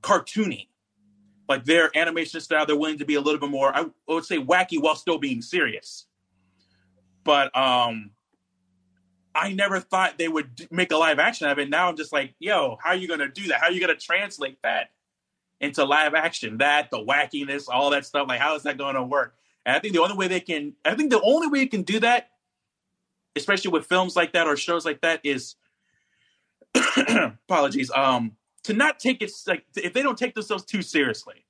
[0.00, 0.68] cartoony.
[1.48, 4.38] Like their animation style, they're willing to be a little bit more, I would say,
[4.38, 6.06] wacky while still being serious.
[7.24, 8.12] But um,
[9.38, 11.70] I never thought they would make a live action of it.
[11.70, 13.60] Now I'm just like, yo, how are you going to do that?
[13.60, 14.90] How are you going to translate that
[15.60, 16.58] into live action?
[16.58, 18.26] That, the wackiness, all that stuff.
[18.28, 19.36] Like, how is that going to work?
[19.64, 21.82] And I think the only way they can, I think the only way you can
[21.82, 22.30] do that,
[23.36, 25.54] especially with films like that or shows like that, is
[26.96, 28.32] apologies, um,
[28.64, 31.44] to not take it like if they don't take themselves too seriously.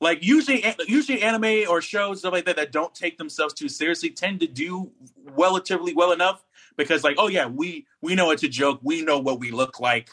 [0.00, 4.10] Like usually, usually anime or shows stuff like that that don't take themselves too seriously
[4.10, 4.90] tend to do
[5.34, 6.44] relatively well enough
[6.76, 8.80] because like oh yeah we we know it's a joke.
[8.82, 10.10] We know what we look like.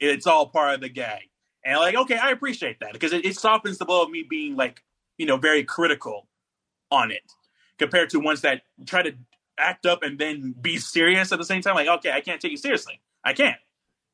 [0.00, 1.22] It's all part of the gag.
[1.64, 4.56] And like okay i appreciate that because it, it softens the blow of me being
[4.56, 4.82] like
[5.18, 6.28] you know very critical
[6.90, 7.22] on it
[7.78, 9.12] compared to ones that try to
[9.58, 11.74] act up and then be serious at the same time.
[11.74, 13.00] Like okay i can't take you seriously.
[13.24, 13.58] I can't.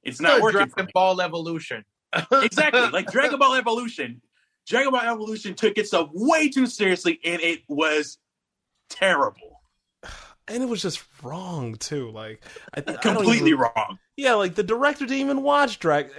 [0.02, 1.84] It's not Still working Dragon Ball Evolution.
[2.32, 2.88] exactly.
[2.90, 4.20] Like dragon ball evolution.
[4.66, 8.18] Dragon ball evolution took itself way too seriously and it was
[8.88, 9.60] terrible
[10.48, 12.10] and it was just wrong too.
[12.10, 12.42] Like
[12.74, 16.10] I, I completely even- wrong Yeah, like the director didn't even watch Drag.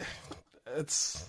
[0.76, 1.28] It's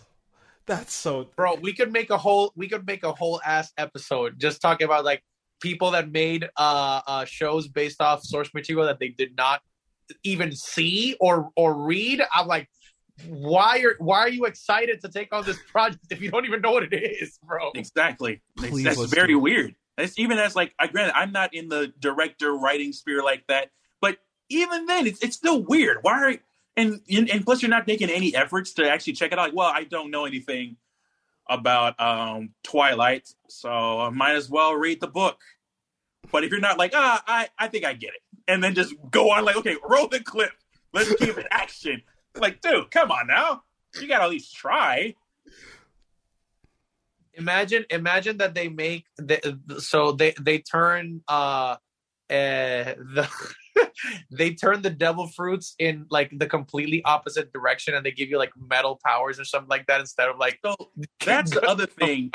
[0.66, 1.28] that's so.
[1.36, 4.86] bro we could make a whole we could make a whole ass episode just talking
[4.86, 5.22] about like
[5.60, 9.60] people that made uh uh shows based off source material that they did not
[10.22, 12.66] even see or or read i'm like
[13.28, 16.62] why are why are you excited to take on this project if you don't even
[16.62, 18.40] know what it is bro Exactly.
[18.56, 19.42] Please That's very do it.
[19.42, 19.74] weird.
[19.96, 23.70] It's even as like, I granted, I'm not in the director writing sphere like that,
[24.00, 25.98] but even then, it's it's still weird.
[26.02, 26.34] Why are
[26.76, 29.48] and and plus you're not making any efforts to actually check it out.
[29.48, 30.76] Like, well, I don't know anything
[31.48, 35.40] about um Twilight, so I might as well read the book.
[36.32, 38.94] But if you're not like, ah, I I think I get it, and then just
[39.10, 40.52] go on like, okay, roll the clip.
[40.92, 42.02] Let's keep it action.
[42.36, 43.62] Like, dude, come on now.
[44.00, 45.14] You gotta at least try.
[47.36, 51.76] Imagine imagine that they make the, so they they turn uh
[52.30, 53.28] uh the
[54.30, 58.38] they turn the devil fruits in like the completely opposite direction and they give you
[58.38, 60.76] like metal powers or something like that instead of like So
[61.24, 62.30] that's the other thing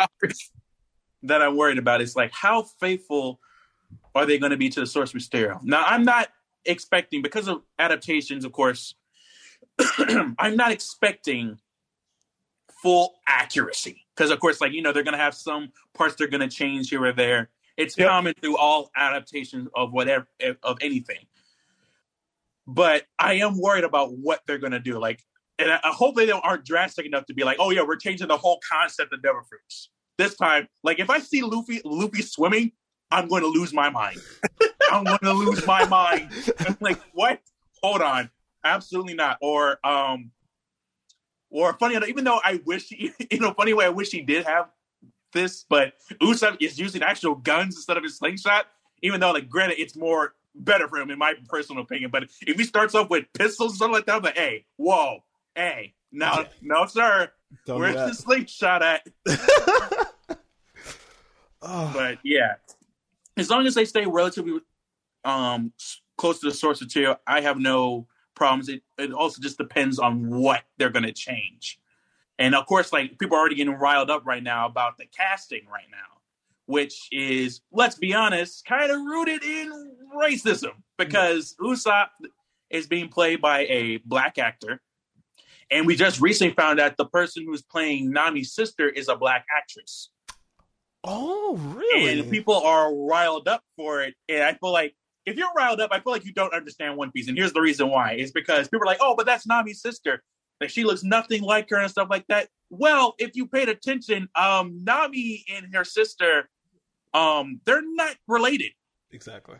[1.23, 3.39] that I'm worried about is like how faithful
[4.15, 5.59] are they going to be to the source material?
[5.63, 6.29] Now, I'm not
[6.65, 8.95] expecting because of adaptations, of course.
[9.97, 11.57] I'm not expecting
[12.81, 16.27] full accuracy because, of course, like you know, they're going to have some parts they're
[16.27, 17.49] going to change here or there.
[17.77, 18.09] It's Yep.
[18.09, 20.27] common through all adaptations of whatever
[20.63, 21.25] of anything.
[22.67, 24.99] But I am worried about what they're going to do.
[24.99, 25.23] Like,
[25.57, 27.95] and I, I hope they don't, aren't drastic enough to be like, "Oh yeah, we're
[27.95, 32.21] changing the whole concept of Devil Fruits." this time, like if I see Luffy Luffy
[32.21, 32.73] swimming,
[33.09, 34.19] I'm going to lose my mind.
[34.91, 36.29] I'm going to lose my mind.
[36.59, 37.39] I'm like, what?
[37.81, 38.29] Hold on,
[38.65, 39.37] absolutely not.
[39.41, 40.31] Or um,
[41.49, 44.21] or funny enough, even though I wish, he, in a funny way, I wish he
[44.21, 44.69] did have
[45.33, 48.67] this, but Usopp is using actual guns instead of his slingshot.
[49.01, 52.11] Even though, like, granted, it's more better for him in my personal opinion.
[52.11, 55.23] But if he starts off with pistols or something like that, I'm like, hey, whoa,
[55.55, 57.31] hey, no, no, sir,
[57.65, 59.07] Don't where's the slingshot at?
[61.61, 62.55] Oh, but yeah,
[63.37, 64.59] as long as they stay relatively
[65.23, 65.73] um
[66.17, 68.07] close to the source material, I have no
[68.39, 68.69] problems.
[68.69, 71.79] It, it also just depends on what they're going to change,
[72.39, 75.67] and of course, like people are already getting riled up right now about the casting
[75.71, 76.21] right now,
[76.65, 82.07] which is let's be honest, kind of rooted in racism because Usopp
[82.71, 84.81] is being played by a black actor.
[85.71, 89.45] And we just recently found out the person who's playing Nami's sister is a black
[89.55, 90.09] actress
[91.03, 92.19] oh, really?
[92.19, 94.15] and people are riled up for it.
[94.27, 97.11] And I feel like if you're riled up, I feel like you don't understand One
[97.11, 97.27] Piece.
[97.27, 100.23] And here's the reason why: is because people are like, "Oh, but that's Nami's sister.
[100.61, 104.29] Like she looks nothing like her and stuff like that." Well, if you paid attention,
[104.35, 106.49] um, Nami and her sister,
[107.13, 108.71] um, they're not related.
[109.11, 109.57] exactly.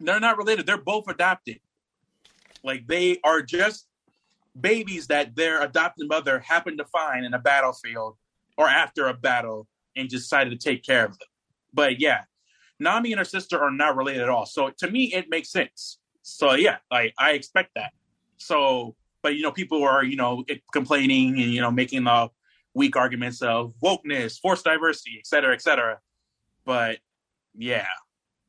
[0.00, 0.66] They're not related.
[0.66, 1.60] They're both adopted.
[2.64, 3.86] Like they are just
[4.60, 8.16] babies that their adopted mother happened to find in a battlefield
[8.56, 11.28] or after a battle and decided to take care of them.
[11.72, 12.24] But yeah,
[12.82, 14.46] Nami and her sister are not related at all.
[14.46, 15.98] So to me, it makes sense.
[16.22, 17.92] So yeah, like I expect that.
[18.36, 22.30] So, but you know, people are you know complaining and you know making the
[22.74, 25.98] weak arguments of wokeness, forced diversity, et cetera, et cetera.
[26.64, 26.98] But
[27.54, 27.86] yeah,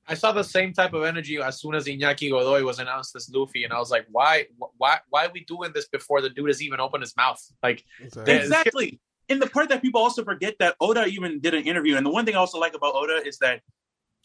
[0.07, 3.29] I saw the same type of energy as soon as Iñaki Godoy was announced as
[3.33, 6.49] Luffy, and I was like, why, why, why are we doing this before the dude
[6.49, 7.41] has even opened his mouth?
[7.61, 8.33] Like, Exactly.
[8.33, 8.39] Yeah.
[8.41, 8.99] Exactly.
[9.29, 12.11] And the part that people also forget that Oda even did an interview, and the
[12.11, 13.61] one thing I also like about Oda is that,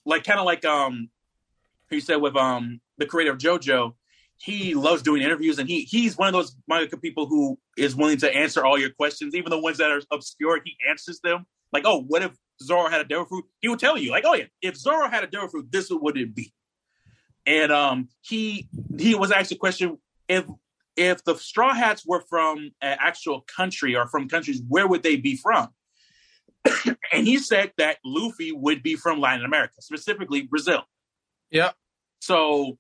[0.05, 1.11] like, kind of like um,
[1.91, 3.95] he said with um the creator of JoJo,
[4.37, 6.57] he loves doing interviews, and he he's one of those
[7.01, 10.61] people who is willing to answer all your questions, even the ones that are obscure.
[10.65, 11.47] He answers them.
[11.73, 12.33] Like, oh, what if
[12.63, 13.45] Zoro had a devil fruit?
[13.61, 16.17] He would tell you, like, oh yeah, if Zoro had a devil fruit, this would
[16.17, 16.53] it be.
[17.47, 18.69] And um, he
[18.99, 20.45] he was asked a question if
[20.97, 25.17] if the Straw Hats were from an actual country or from countries, where would they
[25.17, 25.69] be from?
[27.13, 30.83] and he said that Luffy would be from Latin America, specifically Brazil.
[31.51, 31.71] yeah,
[32.21, 32.79] So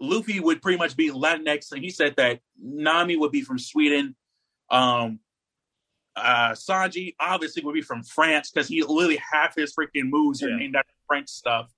[0.00, 4.16] Luffy would pretty much be Latinx, and he said that Nami would be from Sweden.
[4.70, 5.20] Um,
[6.16, 10.48] uh, Sanji obviously would be from France because he literally half his freaking moves are
[10.48, 10.56] Yeah.
[10.56, 11.70] named after French stuff.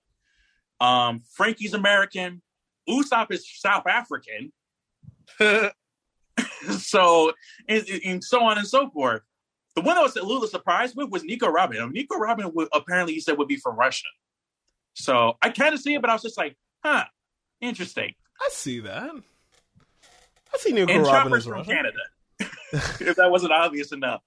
[0.81, 2.43] Um, Franky's American.
[2.89, 4.53] Usopp is South African.
[6.79, 7.33] so
[7.69, 9.23] and, and so on and so forth.
[9.75, 11.81] The one I was a little surprised with was Nico Robin.
[11.81, 14.09] Um, Nico Robin would, apparently he said would be from Russia.
[14.95, 17.05] So I kind of see it, but I was just like, huh,
[17.61, 18.15] interesting.
[18.41, 19.11] I see that.
[20.53, 21.75] I see Nico and Robin Chopper's as from Russian.
[21.75, 21.99] Canada.
[22.73, 24.21] if that wasn't obvious enough.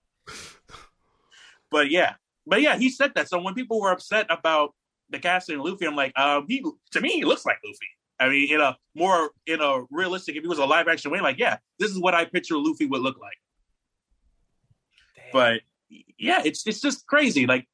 [1.72, 2.16] But yeah,
[2.48, 3.30] but yeah, he said that.
[3.30, 4.74] So when people were upset about
[5.10, 7.88] the casting of Luffy, I'm like, um, he to me he looks like Luffy.
[8.20, 11.20] I mean, in a more in a realistic, if he was a live action way,
[11.20, 13.38] like, yeah, this is what I picture Luffy would look like.
[15.32, 15.62] But
[16.18, 17.46] yeah, it's it's just crazy.
[17.46, 17.68] Like,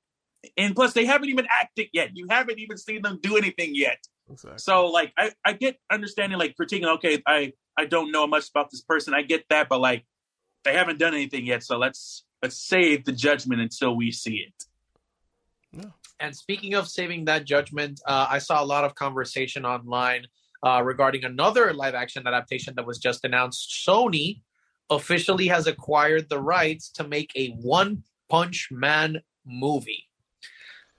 [0.58, 2.10] and plus they haven't even acted yet.
[2.14, 3.98] You haven't even seen them do anything yet.
[4.30, 4.60] Exactly.
[4.60, 8.72] So like I, I get understanding like critiquing, okay, I, I don't know much about
[8.72, 9.14] this person.
[9.14, 10.06] I get that, but like
[10.64, 11.64] they haven't done anything yet.
[11.64, 14.64] So let's let's save the judgment until we see it.
[15.72, 15.92] Yeah.
[16.20, 20.28] And speaking of saving that judgment, uh, I saw a lot of conversation online
[20.64, 23.84] uh, regarding another live action adaptation that was just announced.
[23.88, 24.42] Sony
[24.92, 30.08] officially has acquired the rights to make a One Punch Man movie.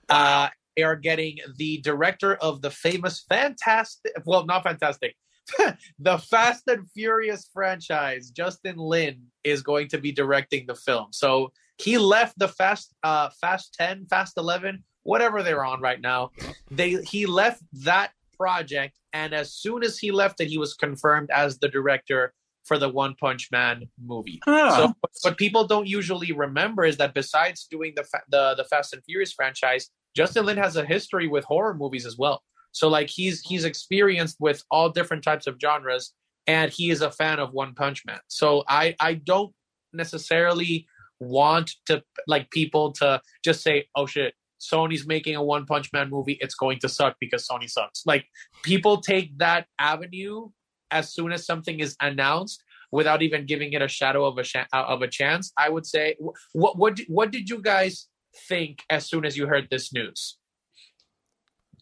[0.09, 5.15] Uh, they are getting the director of the famous Fantastic, well, not Fantastic,
[5.99, 11.07] the Fast and Furious franchise, Justin Lin, is going to be directing the film.
[11.11, 16.31] So he left the Fast, uh, Fast 10, Fast 11, whatever they're on right now.
[16.71, 21.29] They he left that project, and as soon as he left it, he was confirmed
[21.31, 22.33] as the director
[22.63, 24.39] for the One Punch Man movie.
[24.45, 24.75] Huh.
[24.77, 24.93] So
[25.23, 29.03] what people don't usually remember is that besides doing the fa- the the Fast and
[29.03, 32.41] Furious franchise, Justin Lin has a history with horror movies as well.
[32.71, 36.13] So like he's he's experienced with all different types of genres,
[36.47, 38.19] and he is a fan of One Punch Man.
[38.27, 39.53] So I I don't
[39.91, 40.87] necessarily
[41.19, 44.33] want to like people to just say, oh shit.
[44.61, 46.37] Sony's making a One Punch Man movie.
[46.39, 48.03] It's going to suck because Sony sucks.
[48.05, 48.25] Like
[48.63, 50.51] people take that avenue
[50.93, 54.71] as soon as something is announced without even giving it a shadow of a sh-
[54.71, 55.51] uh, of a chance.
[55.57, 56.15] I would say,
[56.53, 58.07] what what what did you guys
[58.47, 60.37] think as soon as you heard this news?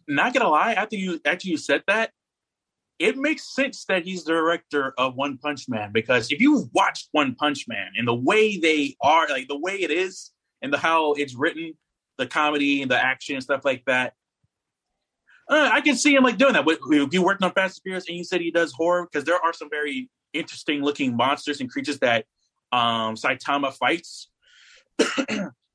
[0.07, 2.11] Not gonna lie, after you after you said that,
[2.97, 7.09] it makes sense that he's the director of One Punch Man because if you watched
[7.11, 10.31] One Punch Man and the way they are, like the way it is,
[10.61, 11.73] and the how it's written,
[12.17, 14.13] the comedy and the action and stuff like that,
[15.51, 16.65] uh, I can see him like doing that.
[16.65, 16.79] But
[17.11, 19.53] you worked on Fast and Furious and you said he does horror, because there are
[19.53, 22.25] some very interesting looking monsters and creatures that
[22.71, 24.29] um, Saitama fights,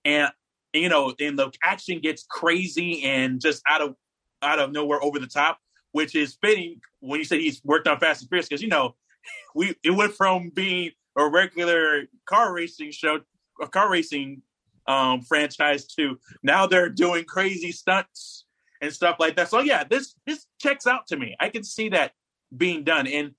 [0.04, 0.30] and
[0.72, 3.96] you know, and the action gets crazy and just out of
[4.42, 5.58] out of nowhere over the top,
[5.92, 8.94] which is fitting when you say he's worked on Fast and Furious, because you know,
[9.54, 13.20] we it went from being a regular car racing show,
[13.60, 14.40] a car racing
[14.86, 18.45] um, franchise to now they're doing crazy stunts
[18.80, 19.48] and stuff like that.
[19.48, 21.36] So yeah, this this checks out to me.
[21.40, 22.12] I can see that
[22.56, 23.06] being done.
[23.06, 23.32] And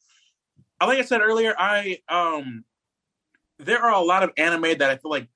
[0.81, 2.63] uh, like I said earlier, I um
[3.59, 5.27] there are a lot of anime that I feel like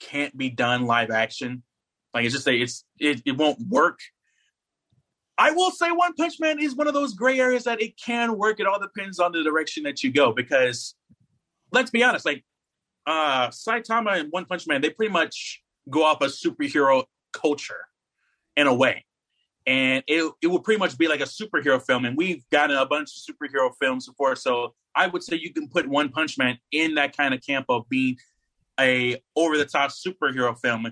[0.00, 1.62] can't be done live action.
[2.14, 4.00] Like it's just a, it's it, it won't work.
[5.36, 8.36] I will say One Punch Man is one of those gray areas that it can
[8.36, 8.58] work.
[8.58, 10.32] It all depends on the direction that you go.
[10.32, 10.94] Because
[11.72, 12.44] let's be honest, like
[13.06, 17.86] uh Saitama and One Punch Man, they pretty much go off a superhero culture
[18.56, 19.04] in a way.
[19.68, 22.06] And it it will pretty much be like a superhero film.
[22.06, 24.34] And we've gotten a bunch of superhero films before.
[24.34, 27.66] So I would say you can put One Punch Man in that kind of camp
[27.68, 28.16] of being
[28.80, 30.90] a over the top superhero film.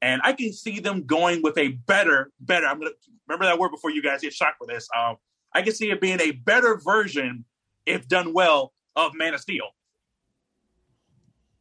[0.00, 2.66] And I can see them going with a better, better.
[2.66, 2.92] I'm gonna
[3.28, 4.88] remember that word before you guys get shocked with this.
[4.96, 5.16] Um,
[5.52, 7.44] I can see it being a better version,
[7.84, 9.66] if done well, of Man of Steel.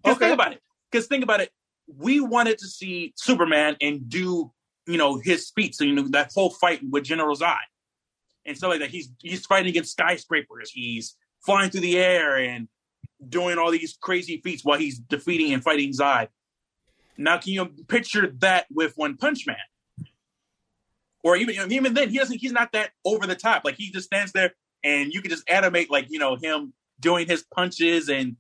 [0.02, 0.28] Because Okay.
[0.28, 0.62] think about it.
[0.92, 1.52] Because think about it.
[1.88, 4.52] We wanted to see Superman and do,
[4.86, 7.60] you know, his feats, you know, that whole fight with General Zai
[8.46, 8.90] and stuff like that.
[8.90, 10.72] He's he's fighting against skyscrapers.
[10.72, 11.16] He's
[11.46, 12.68] flying through the air and
[13.28, 16.30] doing all these crazy feats while he's defeating and fighting Zai.
[17.18, 19.56] Now, can you picture that with One Punch Man?
[21.24, 22.38] Or even even then, he doesn't.
[22.38, 23.64] He's not that over the top.
[23.64, 24.54] Like he just stands there,
[24.84, 28.36] and you can just animate like you know him doing his punches, and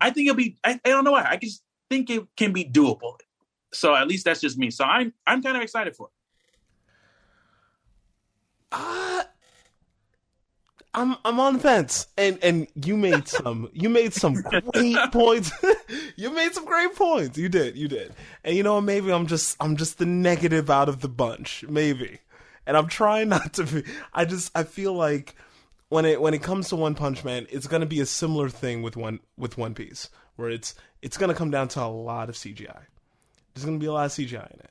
[0.00, 0.56] I think it'll be.
[0.64, 1.26] I, I don't know why.
[1.28, 3.14] I just think it can be doable.
[3.72, 4.70] So at least that's just me.
[4.70, 6.12] So I'm I'm kind of excited for it.
[8.72, 9.22] Uh,
[10.96, 15.52] I'm I'm on the fence, and and you made some you made some great points.
[16.16, 17.36] you made some great points.
[17.36, 18.14] You did, you did.
[18.42, 22.18] And you know, maybe I'm just I'm just the negative out of the bunch, maybe.
[22.66, 23.84] And I'm trying not to be.
[24.14, 25.36] I just I feel like
[25.90, 28.80] when it when it comes to One Punch Man, it's gonna be a similar thing
[28.80, 32.36] with one with One Piece, where it's it's gonna come down to a lot of
[32.36, 32.84] CGI.
[33.56, 34.70] There's gonna be a lot of CGI in it.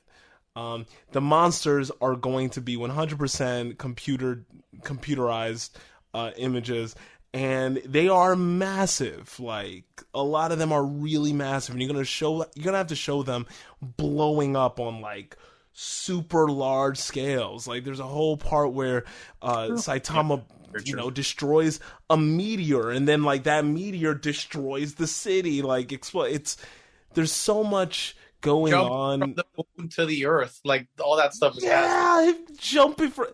[0.54, 4.46] Um, the monsters are going to be 100% computer
[4.82, 5.70] computerized
[6.14, 6.94] uh, images,
[7.34, 9.38] and they are massive.
[9.40, 9.84] Like
[10.14, 12.94] a lot of them are really massive, and you're gonna show you're gonna have to
[12.94, 13.46] show them
[13.82, 15.36] blowing up on like
[15.72, 17.66] super large scales.
[17.66, 19.04] Like there's a whole part where
[19.42, 20.42] uh, Saitama.
[20.84, 21.80] You know, destroys
[22.10, 25.62] a meteor, and then like that meteor destroys the city.
[25.62, 26.58] Like, expl- it's
[27.14, 28.14] there's so much
[28.46, 32.24] going Jump on from the moon to the earth, like all that stuff is yeah,
[32.24, 33.32] him jumping for.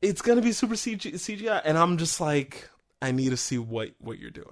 [0.00, 2.70] It's gonna be super CG, CGI, and I'm just like,
[3.02, 4.46] I need to see what what you're doing.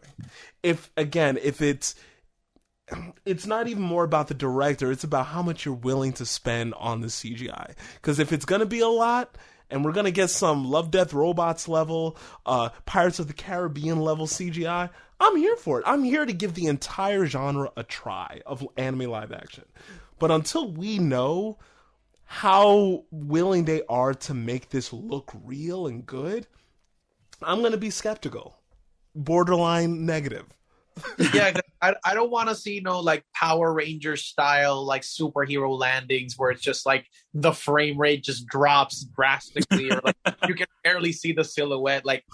[0.63, 1.95] If again, if it's
[3.25, 6.75] it's not even more about the director; it's about how much you're willing to spend
[6.75, 7.75] on the CGI.
[7.95, 9.39] Because if it's gonna be a lot,
[9.71, 14.27] and we're gonna get some Love Death Robots level, uh, Pirates of the Caribbean level
[14.27, 14.91] CGI,
[15.25, 15.85] I'm here for it.
[15.87, 19.65] I'm here to give the entire genre a try of anime live action.
[20.19, 21.59] But until we know
[22.27, 26.47] how willing they are to make this look real and good,
[27.43, 28.59] I'm going to be skeptical.
[29.15, 30.45] Borderline negative.
[31.33, 36.35] yeah, I, I don't want to see no like Power Ranger style like superhero landings
[36.37, 40.17] where it's just like the frame rate just drops drastically or like
[40.47, 42.05] you can barely see the silhouette.
[42.05, 42.25] Like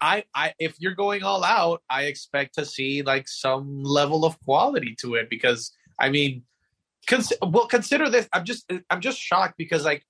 [0.00, 4.38] I, I if you're going all out, I expect to see like some level of
[4.44, 6.42] quality to it because I mean,
[7.06, 8.28] cons- well, consider this.
[8.32, 10.04] I'm just I'm just shocked because like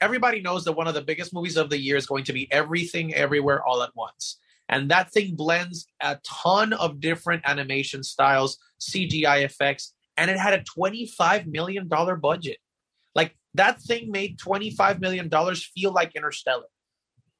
[0.00, 2.50] everybody knows that one of the biggest movies of the year is going to be
[2.52, 4.38] Everything Everywhere All at Once.
[4.68, 10.54] And that thing blends a ton of different animation styles, CGI effects, and it had
[10.54, 12.58] a $25 million budget.
[13.14, 16.66] Like that thing made $25 million feel like Interstellar.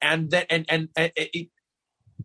[0.01, 1.49] And that and, and, and it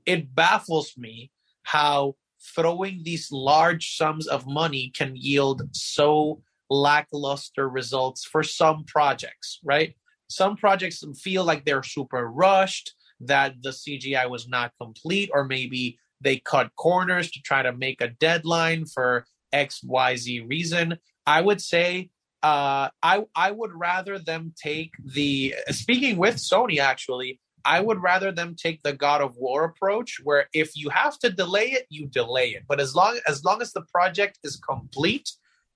[0.05, 1.31] it baffles me
[1.63, 2.17] how
[2.55, 9.95] throwing these large sums of money can yield so lackluster results for some projects, right?
[10.29, 15.99] Some projects feel like they're super rushed, that the CGI was not complete, or maybe
[16.21, 20.99] they cut corners to try to make a deadline for XYZ reason.
[21.27, 22.11] I would say
[22.43, 27.41] uh, I I would rather them take the speaking with Sony actually.
[27.65, 31.31] I would rather them take the God of War approach, where if you have to
[31.31, 32.65] delay it, you delay it.
[32.69, 35.31] But as long as long as the project is complete,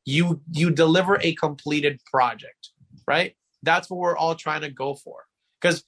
[0.04, 2.70] you you deliver a completed project,
[3.06, 3.34] right?
[3.62, 5.24] That's what we're all trying to go for,
[5.60, 5.84] because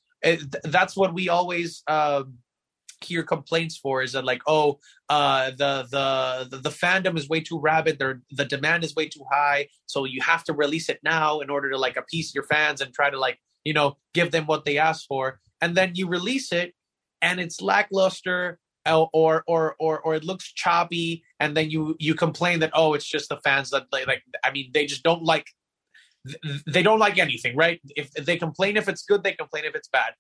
[0.65, 2.25] that's what we always uh,
[3.05, 7.41] hear complaints for is that like, oh, uh, the, the the the fandom is way
[7.41, 11.01] too rabid, They're, the demand is way too high, so you have to release it
[11.03, 14.31] now in order to like appease your fans and try to like you know give
[14.31, 16.75] them what they asked for and then you release it
[17.23, 22.15] and it's lackluster uh, or or or or it looks choppy and then you you
[22.15, 25.23] complain that oh it's just the fans that like, like i mean they just don't
[25.23, 25.47] like
[26.67, 27.81] they don't like anything right?
[27.97, 30.15] If they complain if it's good they complain if it's bad.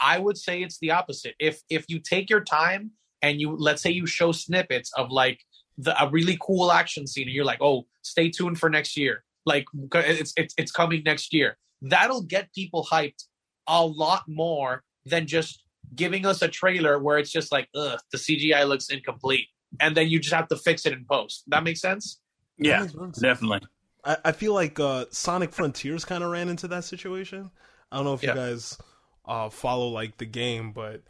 [0.00, 1.34] I would say it's the opposite.
[1.38, 2.92] If if you take your time
[3.22, 5.40] and you let's say you show snippets of like
[5.78, 9.24] the, a really cool action scene and you're like oh stay tuned for next year.
[9.46, 11.56] Like it's it's it's coming next year.
[11.82, 13.24] That'll get people hyped
[13.66, 18.18] a lot more than just giving us a trailer where it's just like, ugh, the
[18.18, 19.48] CGI looks incomplete.
[19.80, 21.44] And then you just have to fix it in post.
[21.48, 22.20] That makes sense?
[22.58, 22.86] Yeah,
[23.20, 23.60] definitely.
[24.04, 27.50] I, I feel like uh, Sonic Frontiers kind of ran into that situation.
[27.90, 28.30] I don't know if yeah.
[28.30, 28.78] you guys
[29.24, 31.02] uh, follow like the game, but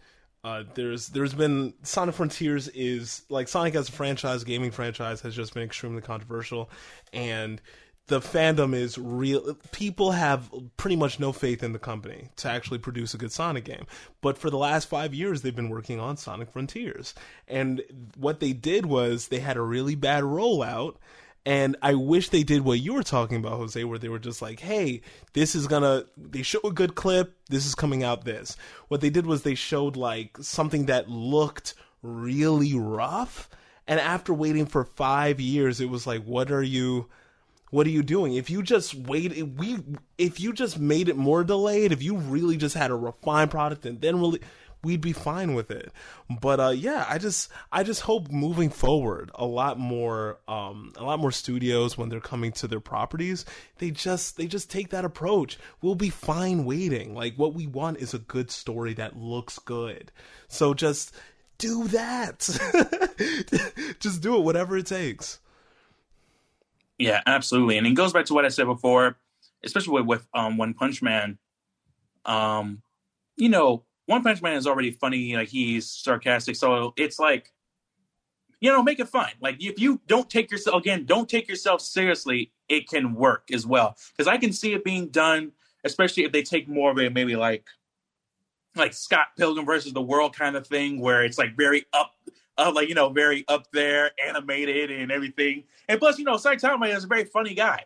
[0.42, 5.34] uh, there's there's been Sonic Frontiers is like Sonic as a franchise, gaming franchise has
[5.34, 6.70] just been extremely controversial,
[7.12, 7.60] and
[8.06, 9.54] the fandom is real.
[9.72, 13.64] People have pretty much no faith in the company to actually produce a good Sonic
[13.64, 13.86] game.
[14.20, 17.14] But for the last five years, they've been working on Sonic Frontiers.
[17.48, 17.82] And
[18.16, 20.96] what they did was they had a really bad rollout.
[21.46, 24.40] And I wish they did what you were talking about, Jose, where they were just
[24.40, 25.02] like, hey,
[25.34, 28.56] this is gonna, they show a good clip, this is coming out this.
[28.88, 33.50] What they did was they showed like something that looked really rough.
[33.86, 37.10] And after waiting for five years, it was like, what are you,
[37.74, 38.34] what are you doing?
[38.34, 39.78] If you just waited, we,
[40.16, 43.84] if you just made it more delayed, if you really just had a refined product
[43.84, 44.40] and then really,
[44.84, 45.90] we'd be fine with it.
[46.40, 51.02] But uh, yeah, I just I just hope moving forward, a lot more um, a
[51.02, 53.44] lot more studios when they're coming to their properties,
[53.78, 55.58] they just they just take that approach.
[55.82, 57.12] We'll be fine waiting.
[57.12, 60.12] Like what we want is a good story that looks good.
[60.46, 61.12] So just
[61.58, 62.38] do that.
[63.98, 65.40] just do it, whatever it takes.
[66.98, 67.78] Yeah, absolutely.
[67.78, 69.16] And it goes back to what I said before,
[69.64, 71.38] especially with, with um, One Punch Man.
[72.24, 72.82] Um,
[73.36, 77.52] you know, one Punch Man is already funny, like he's sarcastic, so it's like,
[78.60, 79.28] you know, make it fun.
[79.40, 83.66] Like if you don't take yourself again, don't take yourself seriously, it can work as
[83.66, 83.96] well.
[84.16, 85.52] Because I can see it being done,
[85.84, 87.66] especially if they take more of a maybe like
[88.76, 92.14] like Scott Pilgrim versus the World kind of thing, where it's like very up,
[92.58, 95.64] uh, like you know, very up there, animated and everything.
[95.88, 97.84] And plus, you know, Saitama is a very funny guy,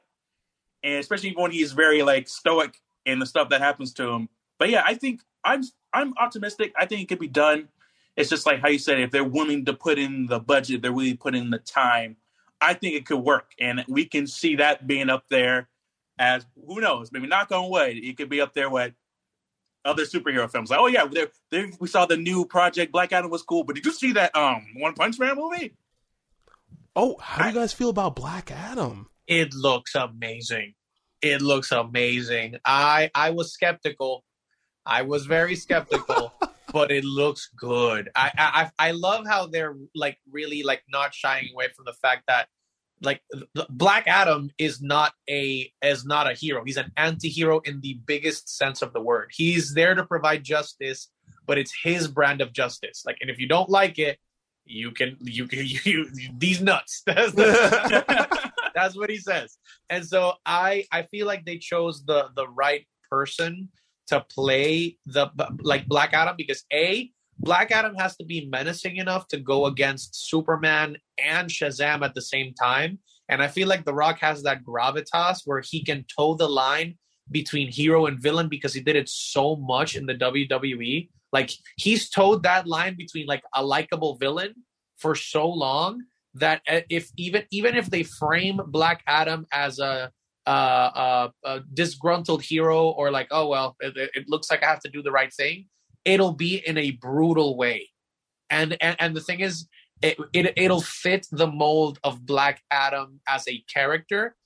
[0.82, 4.28] and especially when he's very like stoic in the stuff that happens to him.
[4.58, 5.62] But yeah, I think I'm
[5.92, 6.72] I'm optimistic.
[6.78, 7.68] I think it could be done.
[8.16, 10.92] It's just like how you said, if they're willing to put in the budget, they're
[10.92, 12.16] willing to put in the time.
[12.60, 15.68] I think it could work, and we can see that being up there
[16.18, 18.92] as who knows, maybe knock on wood, it could be up there with
[19.88, 20.70] other superhero films.
[20.70, 23.76] Like, oh yeah, there, there, we saw the new Project Black Adam was cool, but
[23.76, 25.74] did you see that um One Punch Man movie?
[26.94, 29.08] Oh, how do you guys feel about Black Adam?
[29.26, 30.74] It looks amazing.
[31.20, 32.56] It looks amazing.
[32.64, 34.24] I I was skeptical
[34.88, 36.32] I was very skeptical,
[36.72, 38.08] but it looks good.
[38.16, 42.24] I, I I love how they're like really like not shying away from the fact
[42.26, 42.48] that
[43.02, 43.22] like
[43.70, 46.64] Black Adam is not a is not a hero.
[46.64, 49.30] He's an anti-hero in the biggest sense of the word.
[49.32, 51.08] He's there to provide justice,
[51.46, 53.02] but it's his brand of justice.
[53.06, 54.18] Like, and if you don't like it,
[54.64, 57.02] you can you can you, you these nuts.
[57.06, 57.32] That's,
[58.74, 59.56] that's what he says.
[59.90, 63.70] And so I I feel like they chose the the right person
[64.08, 65.28] to play the
[65.60, 70.28] like Black Adam because a Black Adam has to be menacing enough to go against
[70.28, 72.98] Superman and Shazam at the same time.
[73.28, 76.96] And I feel like The Rock has that gravitas where he can toe the line
[77.30, 81.08] between hero and villain because he did it so much in the WWE.
[81.32, 84.54] Like he's towed that line between like a likable villain
[84.96, 86.02] for so long
[86.34, 90.10] that uh, if even even if they frame Black Adam as a
[90.46, 94.90] uh, a disgruntled hero or like, oh well, it, it, looks like I have to
[94.90, 95.66] do the right thing.
[96.04, 97.90] It'll be in a brutal way,
[98.50, 99.68] and and, and the thing is,
[100.02, 104.36] it, it it'll fit the mold of Black Adam as a character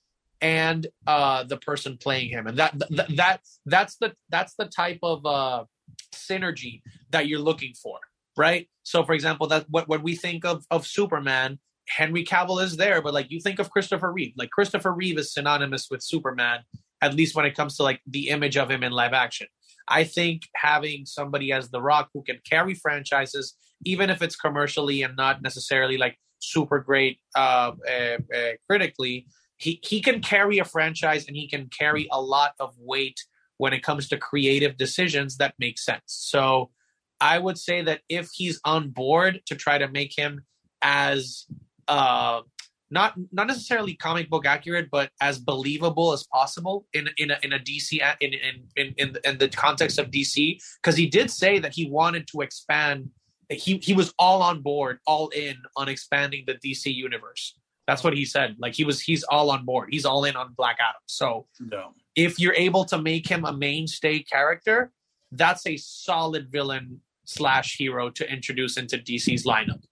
[0.41, 4.99] and uh, the person playing him, and that, that that that's the that's the type
[5.03, 5.65] of uh,
[6.13, 7.99] synergy that you're looking for,
[8.37, 8.69] right?
[8.83, 13.01] So, for example, that what when we think of of Superman, Henry Cavill is there,
[13.03, 16.61] but like you think of Christopher Reeve, like Christopher Reeve is synonymous with Superman,
[17.01, 19.47] at least when it comes to like the image of him in live action.
[19.89, 23.55] I think having somebody as The Rock who can carry franchises,
[23.85, 29.27] even if it's commercially and not necessarily like super great uh, uh, uh, critically,
[29.57, 33.21] he he can carry a franchise and he can carry a lot of weight
[33.59, 36.03] when it comes to creative decisions that make sense.
[36.07, 36.71] So
[37.21, 40.43] I would say that if he's on board to try to make him
[40.83, 41.47] as
[41.87, 42.41] uh,
[42.93, 47.55] not not necessarily comic book accurate, but as believable as possible in in a, in
[47.55, 51.31] a DC in in in in the, in the context of DC because he did
[51.31, 53.09] say that he wanted to expand.
[53.49, 57.59] He he was all on board, all in on expanding the DC universe.
[57.87, 58.57] That's what he said.
[58.59, 59.89] Like he was he's all on board.
[59.91, 61.03] He's all in on Black Adam.
[61.07, 61.95] So no.
[62.15, 64.93] if you're able to make him a mainstay character,
[65.33, 69.83] that's a solid villain slash hero to introduce into DC's lineup.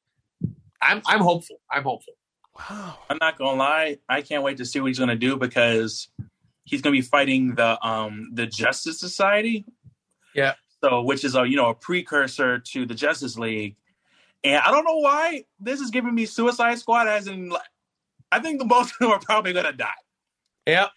[0.83, 1.61] I'm I'm hopeful.
[1.71, 2.15] I'm hopeful.
[2.69, 2.99] Wow.
[3.09, 3.99] I'm not gonna lie.
[4.09, 6.09] I can't wait to see what he's gonna do because
[6.65, 9.65] he's gonna be fighting the um the Justice Society.
[10.35, 10.55] Yeah.
[10.83, 13.77] So which is a you know a precursor to the Justice League.
[14.43, 17.53] And I don't know why this is giving me Suicide Squad as in
[18.33, 19.89] I think the most of them are probably gonna die.
[20.67, 20.89] Yeah.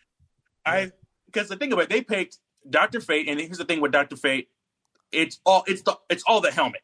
[0.65, 0.91] I
[1.25, 2.37] because the thing about it, they picked
[2.69, 4.49] Doctor Fate, and here's the thing with Doctor Fate,
[5.11, 6.81] it's all it's the it's all the helmet.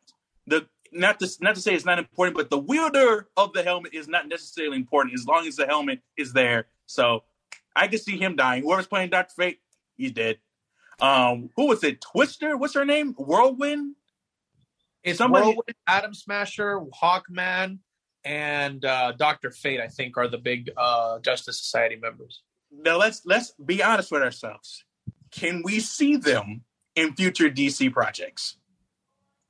[0.47, 3.93] The not to not to say it's not important, but the wielder of the helmet
[3.93, 6.67] is not necessarily important as long as the helmet is there.
[6.85, 7.23] So
[7.75, 8.63] I can see him dying.
[8.63, 9.59] Whoever's playing Doctor Fate,
[9.95, 10.37] he's dead.
[10.99, 12.01] Um, who was it?
[12.01, 12.57] Twister?
[12.57, 13.13] What's her name?
[13.17, 13.95] Whirlwind?
[15.03, 15.45] It's Somebody...
[15.45, 17.79] Whirlwind, Atom Smasher, Hawkman.
[18.25, 19.79] and uh, Doctor Fate.
[19.79, 22.41] I think are the big uh, Justice Society members.
[22.71, 24.83] Now let's let's be honest with ourselves.
[25.31, 26.61] Can we see them
[26.95, 28.57] in future DC projects?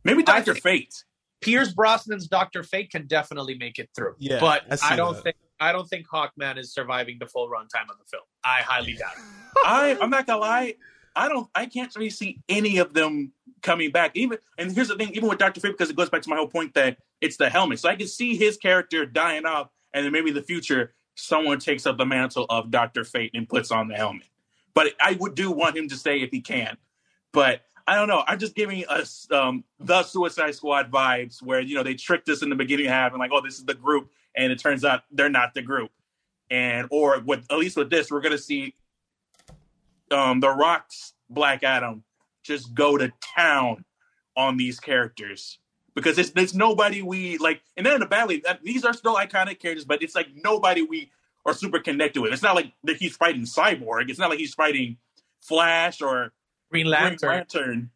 [0.04, 1.04] Maybe Doctor think- Fate.
[1.42, 4.16] Pierce Brosnan's Doctor Fate can definitely make it through.
[4.20, 5.24] Yeah, but I I don't that.
[5.24, 8.24] think I don't think Hawkman is surviving the full runtime of the film.
[8.44, 9.24] I highly doubt it.
[9.66, 10.76] I I'm not gonna lie.
[11.16, 11.50] I don't.
[11.56, 14.12] I can't really see any of them coming back.
[14.16, 15.10] Even and here's the thing.
[15.14, 17.50] Even with Doctor Fate, because it goes back to my whole point that it's the
[17.50, 17.80] helmet.
[17.80, 21.60] So I can see his character dying off, and then maybe in the future someone
[21.60, 24.28] takes up the mantle of Doctor Fate and puts on the helmet.
[24.74, 26.78] But I would do want him to stay if he can.
[27.34, 28.24] But I don't know.
[28.28, 32.44] I'm just giving us um, the Suicide Squad vibes, where you know they tricked us
[32.44, 35.02] in the beginning half and like, oh, this is the group, and it turns out
[35.12, 35.90] they're not the group.
[36.52, 38.76] And or with at least with this, we're gonna see
[40.12, 42.04] um, the Rock's Black Adam
[42.44, 43.86] just go to town
[44.38, 45.58] on these characters
[45.96, 49.60] because it's there's nobody we like, and then in the that these are still iconic
[49.60, 51.10] characters, but it's like nobody we
[51.44, 52.34] are super connected with.
[52.34, 54.12] It's not like that he's fighting Cyborg.
[54.12, 54.98] It's not like he's fighting
[55.42, 56.34] Flash or
[56.70, 57.30] Green Green Lantern.
[57.30, 57.90] Lantern.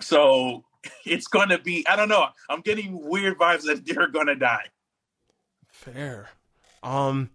[0.00, 0.64] So
[1.04, 2.26] it's gonna be I don't know.
[2.48, 4.66] I'm getting weird vibes that they're gonna die.
[5.68, 6.30] Fair.
[6.82, 7.30] Um,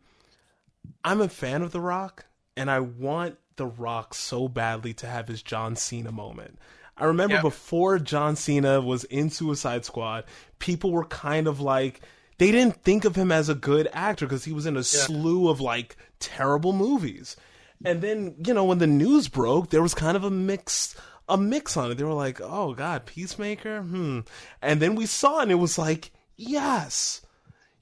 [1.04, 2.26] I'm a fan of The Rock,
[2.58, 6.58] and I want The Rock so badly to have his John Cena moment.
[6.98, 7.42] I remember Yeah.
[7.42, 10.24] before John Cena was in Suicide Squad,
[10.60, 12.02] people were kind of like
[12.38, 15.50] they didn't think of him as a good actor because he was in a slew
[15.50, 17.36] of like terrible movies.
[17.84, 20.96] And then, you know, when the news broke, there was kind of a mix
[21.28, 21.96] a mix on it.
[21.96, 24.20] They were like, "Oh god, Peacemaker?" Hmm.
[24.62, 27.22] And then we saw it and it was like, "Yes.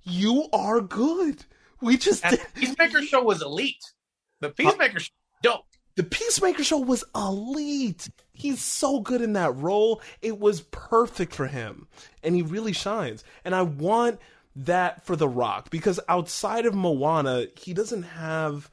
[0.04, 1.46] You are good."
[1.82, 2.40] We just did.
[2.56, 3.92] Peacemaker show was elite.
[4.40, 5.66] The Peacemaker show, dope.
[5.96, 8.10] The Peacemaker show was elite.
[8.32, 10.02] He's so good in that role.
[10.22, 11.88] It was perfect for him.
[12.24, 13.24] And he really shines.
[13.46, 14.20] And I want
[14.56, 18.70] that for The Rock because outside of Moana, he doesn't have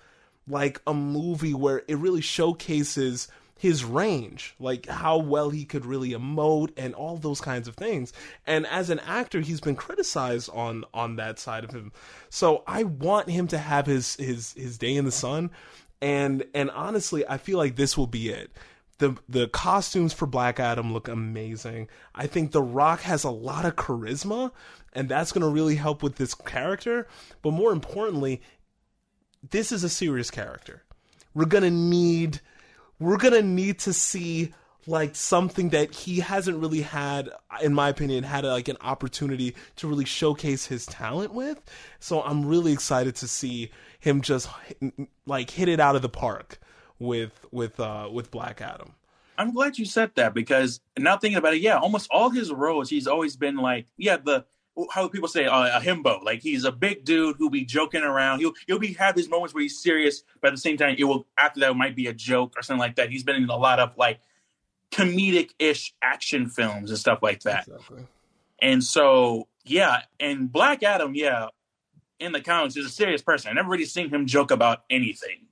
[0.51, 3.29] like a movie where it really showcases
[3.61, 8.11] his range, like how well he could really emote and all those kinds of things.
[8.47, 11.93] And as an actor, he's been criticized on on that side of him.
[12.31, 15.51] So I want him to have his his his day in the sun.
[16.01, 18.51] And and honestly, I feel like this will be it.
[18.97, 21.89] The the costumes for Black Adam look amazing.
[22.15, 24.53] I think The Rock has a lot of charisma,
[24.95, 27.07] and that's going to really help with this character.
[27.43, 28.41] But more importantly,
[29.49, 30.83] this is a serious character.
[31.35, 32.41] We're gonna need
[32.99, 34.53] we're gonna need to see
[34.87, 37.31] like something that he hasn't really had,
[37.63, 41.61] in my opinion, had like an opportunity to really showcase his talent with.
[41.99, 43.71] So I'm really excited to see
[44.01, 44.49] him just
[45.27, 46.59] like hit it out of the park
[46.99, 48.95] with with uh with Black Adam.
[49.39, 52.91] I'm glad you said that because now thinking about it, yeah, almost all his roles,
[52.91, 54.45] he's always been like, yeah, the
[54.91, 58.41] how people say uh, a himbo, like he's a big dude who'll be joking around.
[58.41, 61.05] He'll he'll be have his moments where he's serious, but at the same time, it
[61.05, 63.11] will after that it might be a joke or something like that.
[63.11, 64.21] He's been in a lot of like
[64.91, 67.67] comedic ish action films and stuff like that.
[67.69, 68.07] Exactly.
[68.63, 71.49] And so, yeah, and Black Adam, yeah,
[72.19, 73.51] in the comics is a serious person.
[73.51, 75.47] I never really seen him joke about anything.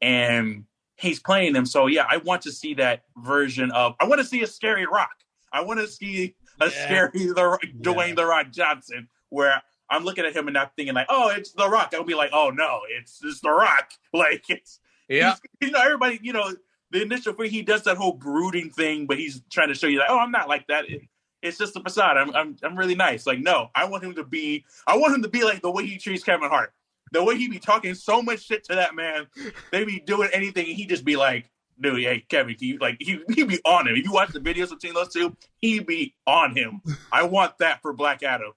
[0.00, 1.66] And he's playing him.
[1.66, 4.86] So yeah, I want to see that version of I want to see a scary
[4.86, 5.10] rock.
[5.52, 6.70] I want to see a Yeah.
[6.70, 11.06] scary the Dwayne the Rock Johnson where I'm looking at him and not thinking like,
[11.08, 11.92] oh, it's the rock.
[11.94, 13.90] I'll be like, oh no, it's it's the rock.
[14.12, 15.34] Like it's Yeah.
[15.60, 16.54] you know, everybody, you know,
[16.90, 19.98] the initial thing he does that whole brooding thing, but he's trying to show you
[19.98, 20.88] like, oh, I'm not like that.
[20.88, 21.02] It-
[21.40, 22.16] it's just a facade.
[22.16, 23.24] I'm, I'm I'm really nice.
[23.24, 24.64] Like, no, I want him to be.
[24.88, 26.72] I want him to be like the way he treats Kevin Hart.
[27.12, 29.28] The way he be talking so much shit to that man.
[29.70, 31.48] They be doing anything, and he just be like,
[31.80, 33.96] dude, hey Kevin, can you like he he be on him.
[33.96, 36.80] If you watch the videos between those two, he be on him.
[37.12, 38.52] I want that for Black Adam.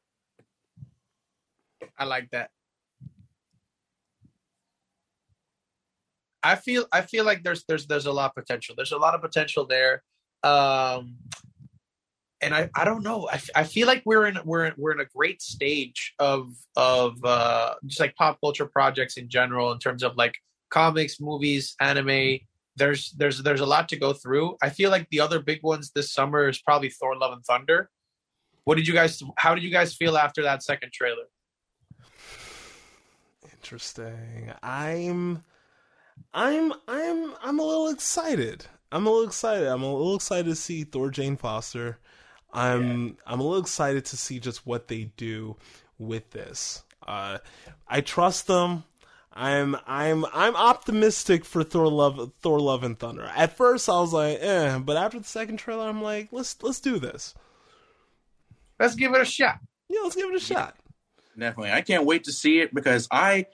[1.97, 2.49] I like that.
[6.43, 8.75] I feel I feel like there's there's there's a lot of potential.
[8.75, 10.03] There's a lot of potential there.
[10.43, 11.17] Um
[12.41, 13.29] and I, I don't know.
[13.31, 17.23] I, I feel like we're in we're in, we're in a great stage of of
[17.23, 20.35] uh, just like pop culture projects in general in terms of like
[20.71, 22.39] comics, movies, anime.
[22.81, 24.57] There's there's there's a lot to go through.
[24.59, 27.91] I feel like the other big ones this summer is probably Thor: Love and Thunder.
[28.63, 29.21] What did you guys?
[29.37, 31.25] How did you guys feel after that second trailer?
[33.53, 34.51] Interesting.
[34.63, 35.43] I'm
[36.33, 38.65] I'm I'm I'm a little excited.
[38.91, 39.67] I'm a little excited.
[39.67, 41.99] I'm a little excited to see Thor Jane Foster.
[42.51, 45.55] I'm I'm a little excited to see just what they do
[45.99, 46.83] with this.
[47.07, 47.37] Uh
[47.87, 48.85] I trust them.
[49.33, 53.31] I'm I'm I'm optimistic for Thor Love Thor Love and Thunder.
[53.35, 56.79] At first I was like, eh, but after the second trailer I'm like, let's let's
[56.81, 57.33] do this.
[58.79, 59.59] Let's give it a shot.
[59.89, 60.75] Yeah, let's give it a shot.
[61.37, 61.71] definitely.
[61.71, 63.45] I can't wait to see it because I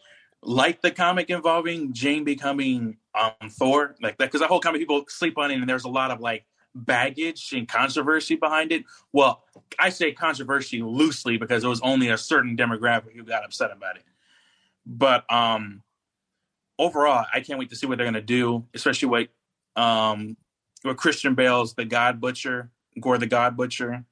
[0.42, 5.04] like the comic involving Jane becoming um Thor, like that, because the whole comic people
[5.10, 8.84] sleep on it, and there's a lot of like baggage and controversy behind it.
[9.12, 9.44] Well,
[9.80, 13.98] I say controversy loosely because it was only a certain demographic who got upset about
[13.98, 14.04] it.
[14.88, 15.84] But um
[16.80, 19.28] overall, I can't wait to see what they're gonna do, especially what
[19.82, 20.38] um
[20.84, 24.06] with Christian Bale's the God Butcher, Gorr the God Butcher.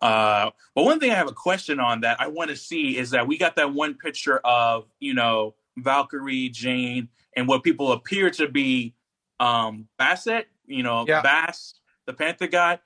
[0.00, 3.10] Uh, but one thing I have a question on that I want to see is
[3.10, 8.30] that we got that one picture of you know Valkyrie, Jane, and what people appear
[8.30, 8.94] to be
[9.40, 11.22] um Bastet, you know, Yeah.
[11.22, 12.78] Bast, the Panther God,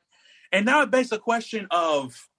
[0.53, 2.30] and now it begs the question of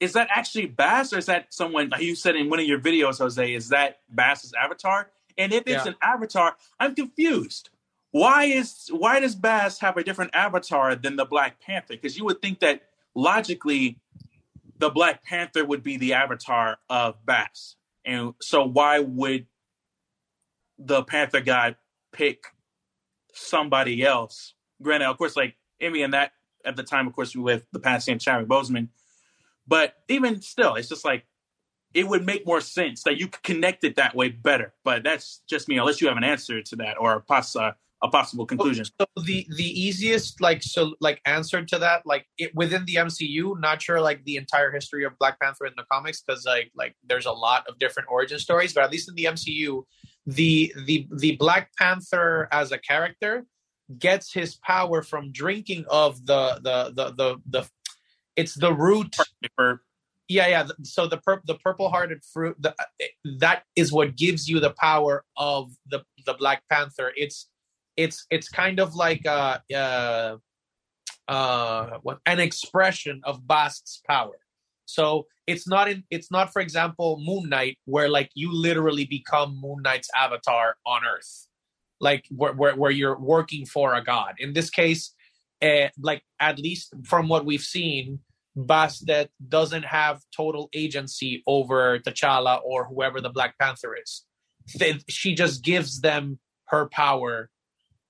[0.00, 2.78] is that actually Bast or is that someone like you said in one of your
[2.78, 3.54] videos, Jose?
[3.54, 5.10] Is that Bast's avatar?
[5.36, 5.92] And if it's Yeah.
[5.92, 7.70] an avatar, I'm confused.
[8.10, 11.94] Why is why does Bast have a different avatar than the Black Panther?
[11.94, 12.82] Because you would think that
[13.14, 14.00] logically,
[14.78, 19.46] the Black Panther would be the avatar of Bass, and so why would
[20.78, 21.76] the Panther guy
[22.12, 22.44] pick
[23.32, 24.54] somebody else?
[24.80, 26.32] Granted, of course, like Emmy and that
[26.64, 28.88] at the time, of course, we with the passing of Chadwick Boseman,
[29.68, 31.24] but even still, it's just like
[31.94, 34.74] it would make more sense that you could connect it that way better.
[34.84, 37.72] But that's just me, unless you have an answer to that or a, poss- uh,
[38.02, 38.84] a possible conclusion.
[39.00, 43.60] So the the easiest like so like answer to that like it, within the MCU,
[43.60, 46.94] not sure like the entire history of Black Panther in the comics because like like
[47.06, 49.82] there's a lot of different origin stories, but at least in the MCU,
[50.26, 53.44] the the the Black Panther as a character
[53.98, 57.68] gets his power from drinking of the the the the, the
[58.38, 59.14] it's the root
[60.28, 60.68] yeah yeah.
[60.82, 62.74] So the pur- the purple hearted fruit the,
[63.38, 67.12] that is what gives you the power of the the black panther.
[67.16, 67.48] It's
[67.96, 70.36] it's it's kind of like uh uh
[71.26, 74.38] uh what an expression of bast's power.
[74.84, 79.58] So it's not in it's not for example moon knight where like you literally become
[79.60, 81.48] moon knight's avatar on earth.
[82.00, 84.34] Like where where, where you're working for a god.
[84.38, 85.14] In this case
[85.60, 88.20] uh, like at least from what we've seen
[88.58, 94.24] Bastet doesn't have total agency over T'Challa or whoever the Black Panther is.
[95.08, 97.50] She just gives them her power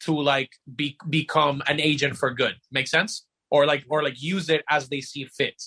[0.05, 2.55] to like be, become an agent for good.
[2.73, 3.27] Make sense?
[3.51, 5.63] Or like or like use it as they see fit.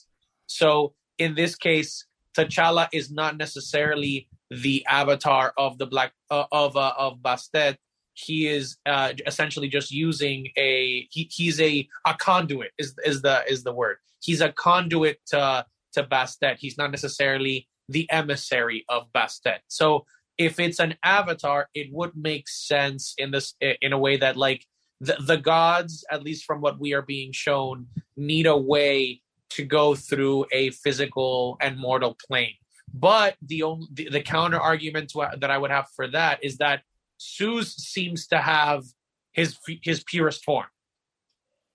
[0.47, 2.05] So in this case,
[2.35, 7.77] T'Challa is not necessarily the avatar of the black uh, of uh, of Bastet.
[8.13, 13.43] He is uh, essentially just using a he, he's a a conduit is is the
[13.47, 13.97] is the word.
[14.21, 16.57] He's a conduit to to Bastet.
[16.59, 19.59] He's not necessarily the emissary of Bastet.
[19.67, 20.05] So
[20.37, 24.65] if it's an avatar, it would make sense in this in a way that like
[24.99, 29.63] the, the gods, at least from what we are being shown, need a way to
[29.63, 32.53] go through a physical and mortal plane.
[32.93, 36.57] But the only the, the counter argument to, that I would have for that is
[36.57, 36.81] that
[37.21, 38.83] Zeus seems to have
[39.31, 40.67] his his purest form.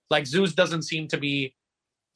[0.09, 1.55] Like Zeus doesn't seem to be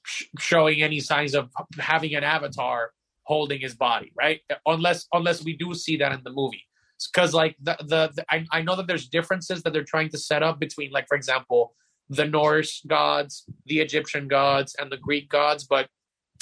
[0.05, 2.91] sh- showing any signs of having an avatar
[3.23, 4.41] holding his body, right?
[4.65, 6.63] Unless unless we do see that in the movie.
[7.11, 10.17] Because like the, the, the I, I know that there's differences that they're trying to
[10.17, 11.73] set up between like for example
[12.09, 15.87] the Norse gods, the Egyptian gods, and the Greek gods, but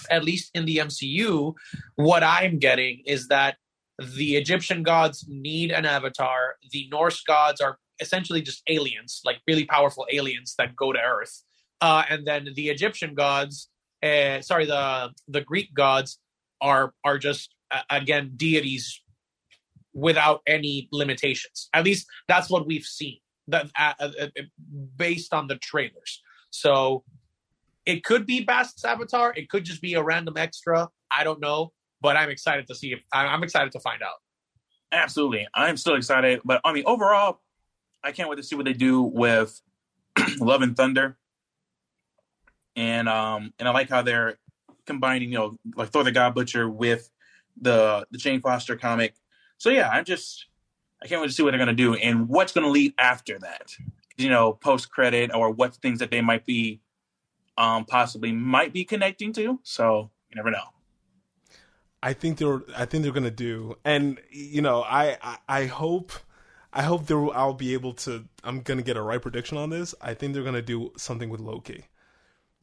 [0.09, 1.53] at least in the MCU,
[1.95, 3.57] what I'm getting is that
[3.99, 6.55] the Egyptian gods need an avatar.
[6.71, 11.43] The Norse gods are essentially just aliens, like really powerful aliens that go to Earth.
[11.81, 13.69] Uh, and then the Egyptian gods,
[14.03, 16.19] uh, sorry, the the Greek gods
[16.61, 19.01] are are just uh, again deities
[19.93, 21.69] without any limitations.
[21.73, 24.41] At least that's what we've seen that uh, uh, uh,
[24.95, 26.21] based on the trailers.
[26.51, 27.03] So
[27.85, 29.33] it could be Bast's avatar.
[29.35, 30.89] It could just be a random extra.
[31.11, 31.71] I don't know,
[32.01, 34.15] but I'm excited to see if I'm excited to find out.
[34.91, 35.47] Absolutely.
[35.53, 36.41] I'm still excited.
[36.43, 37.41] But I mean, overall,
[38.03, 39.61] I can't wait to see what they do with
[40.39, 41.17] Love and Thunder.
[42.75, 44.39] And um and I like how they're
[44.85, 47.09] combining, you know, like Thor the God Butcher with
[47.59, 49.15] the the Jane Foster comic.
[49.57, 50.47] So yeah, I'm just
[51.03, 53.75] I can't wait to see what they're gonna do and what's gonna lead after that.
[54.17, 56.81] You know, post credit or what things that they might be
[57.57, 59.59] um possibly might be connecting to.
[59.63, 60.78] So you never know.
[62.01, 66.13] I think they're I think they're gonna do, and you know, I I, I hope
[66.71, 68.25] I hope there I'll be able to.
[68.43, 69.93] I'm gonna get a right prediction on this.
[70.01, 71.85] I think they're gonna do something with Loki.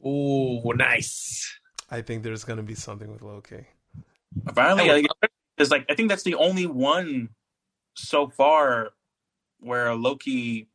[0.03, 1.59] Oh, nice.
[1.89, 3.65] I think there's gonna be something with Loki.
[4.53, 7.29] Finally, I I would think it's like I think that's the only one
[7.95, 8.91] so far
[9.59, 10.67] where Loki.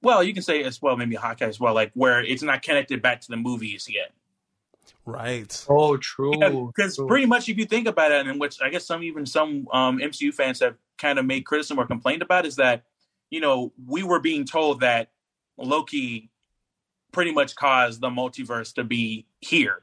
[0.00, 3.02] Well, you can say as well, maybe Hawkeye as well, like where it's not connected
[3.02, 4.12] back to the movies yet.
[5.08, 5.64] Right.
[5.70, 6.32] Oh, true.
[6.76, 7.06] Because true.
[7.06, 9.98] pretty much, if you think about it, and which I guess some even some um,
[9.98, 12.84] MCU fans have kind of made criticism or complained about, is that
[13.30, 15.12] you know we were being told that
[15.56, 16.30] Loki
[17.10, 19.80] pretty much caused the multiverse to be here,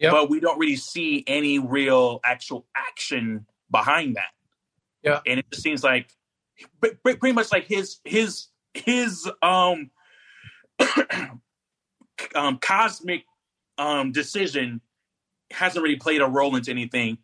[0.00, 0.10] Yep.
[0.12, 4.32] but we don't really see any real actual action behind that.
[5.04, 5.20] Yeah.
[5.24, 6.10] and it just seems like
[6.80, 9.92] pre- pre- pretty much like his his his um
[12.34, 13.24] um cosmic
[13.78, 14.80] um decision
[15.50, 17.18] hasn't really played a role into anything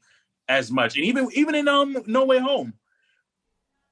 [0.48, 0.96] as much.
[0.96, 2.74] And even even in um no way home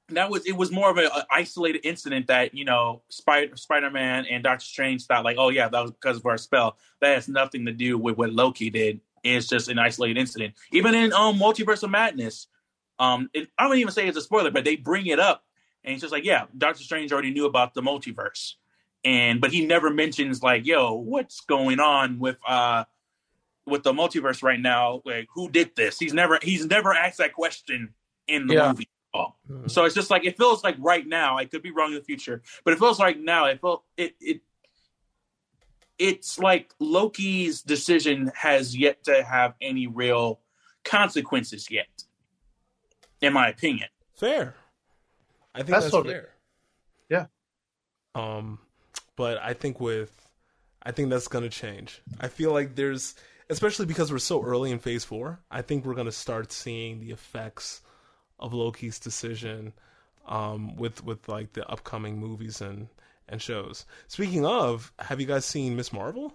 [0.09, 4.43] that was it was more of an isolated incident that you know spider spider-man and
[4.43, 6.77] doctor strange thought like oh yeah that was because of our spell.
[6.99, 9.01] That has nothing to do with what loki did.
[9.23, 10.55] It's just an isolated incident.
[10.71, 12.47] Even in um multiverse of madness
[13.01, 15.43] um it, i don't even say it's a spoiler but they bring it up
[15.83, 18.53] and it's just like yeah doctor strange already knew about the multiverse
[19.03, 22.83] and but he never mentions like yo what's going on with uh
[23.65, 27.33] with the multiverse right now like who did this he's never he's never asked that
[27.33, 27.93] question
[28.27, 28.67] in the Yeah.
[28.69, 31.71] movie at all so it's just like it feels like right now i could be
[31.71, 34.41] wrong in the future but it feels like now it felt it it
[35.97, 40.39] it's like loki's decision has yet to have any real
[40.83, 41.87] consequences yet
[43.21, 44.55] in my opinion Fair.
[45.55, 46.29] I think That's that's, totally- fair.
[47.09, 47.25] Yeah.
[48.15, 48.59] Um,
[49.21, 50.11] but I think with,
[50.81, 52.01] I think that's gonna change.
[52.19, 53.13] I feel like there's,
[53.51, 55.39] especially because we're so early in Phase Four.
[55.51, 57.81] I think we're gonna start seeing the effects
[58.39, 59.73] of Loki's decision,
[60.27, 62.87] um, with with like the upcoming movies and
[63.29, 63.85] and shows.
[64.07, 66.33] Speaking of, have you guys seen Miss Marvel?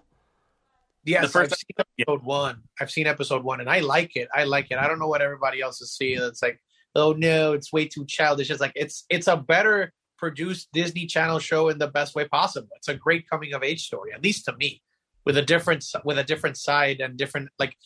[1.04, 1.76] Yes, The first- I've seen
[2.06, 2.62] episode one.
[2.80, 4.28] I've seen episode one, and I like it.
[4.32, 4.78] I like it.
[4.78, 6.22] I don't know what everybody else is seeing.
[6.22, 6.60] It's like,
[6.94, 8.48] oh no, it's way too childish.
[8.48, 12.68] It's like it's it's a better produced Disney Channel show in the best way possible.
[12.76, 14.82] It's a great coming of age story, at least to me,
[15.24, 17.76] with a different with a different side and different like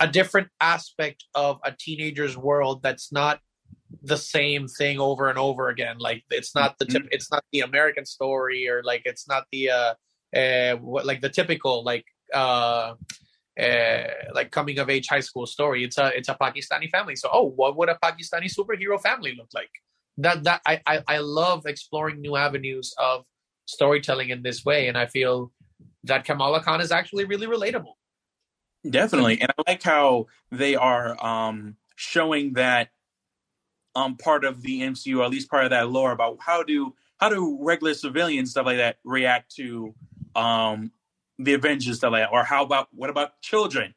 [0.00, 3.40] a different aspect of a teenager's world that's not
[4.02, 5.96] the same thing over and over again.
[5.98, 9.70] Like it's not the tip, it's not the American story or like it's not the
[9.70, 9.94] uh,
[10.36, 12.94] uh what like the typical like uh
[13.60, 14.02] uh,
[14.32, 15.84] like coming of age high school story.
[15.84, 17.16] It's a it's a Pakistani family.
[17.16, 19.70] So oh, what would a Pakistani superhero family look like?
[20.18, 23.24] That that I I, I love exploring new avenues of
[23.66, 25.52] storytelling in this way, and I feel
[26.04, 27.94] that Kamala Khan is actually really relatable.
[28.88, 29.40] Definitely.
[29.40, 32.90] And I like how they are um showing that
[33.94, 36.94] um part of the MCU, or at least part of that lore about how do
[37.18, 39.94] how do regular civilians stuff like that react to
[40.36, 40.92] um
[41.38, 42.32] the Avengers stuff like that?
[42.32, 43.94] Or how about what about children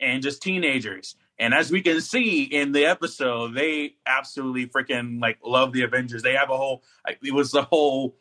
[0.00, 1.16] and just teenagers?
[1.40, 6.22] And as we can see in the episode, they absolutely freaking like love the Avengers.
[6.22, 8.14] They have a whole it was the whole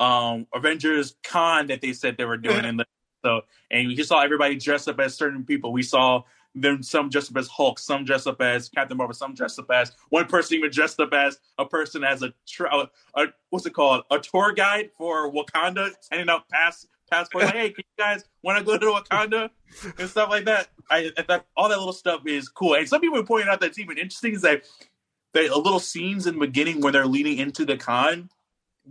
[0.00, 2.84] um Avengers con that they said they were doing in the
[3.24, 5.72] so and you saw everybody dressed up as certain people.
[5.72, 6.24] We saw
[6.56, 9.70] them some dressed up as Hulk, some dressed up as Captain Marvel, some dressed up
[9.70, 13.66] as one person even dressed up as a person as a, tra- a, a what's
[13.66, 17.46] it called a tour guide for Wakanda, handing out pass passports.
[17.46, 19.50] Like, hey, can you guys want to go to Wakanda
[19.98, 20.68] and stuff like that?
[20.90, 22.74] I, I thought all that little stuff is cool.
[22.74, 24.64] And some people are pointing out that's even interesting is that
[25.34, 28.30] the little scenes in the beginning when they're leading into the con.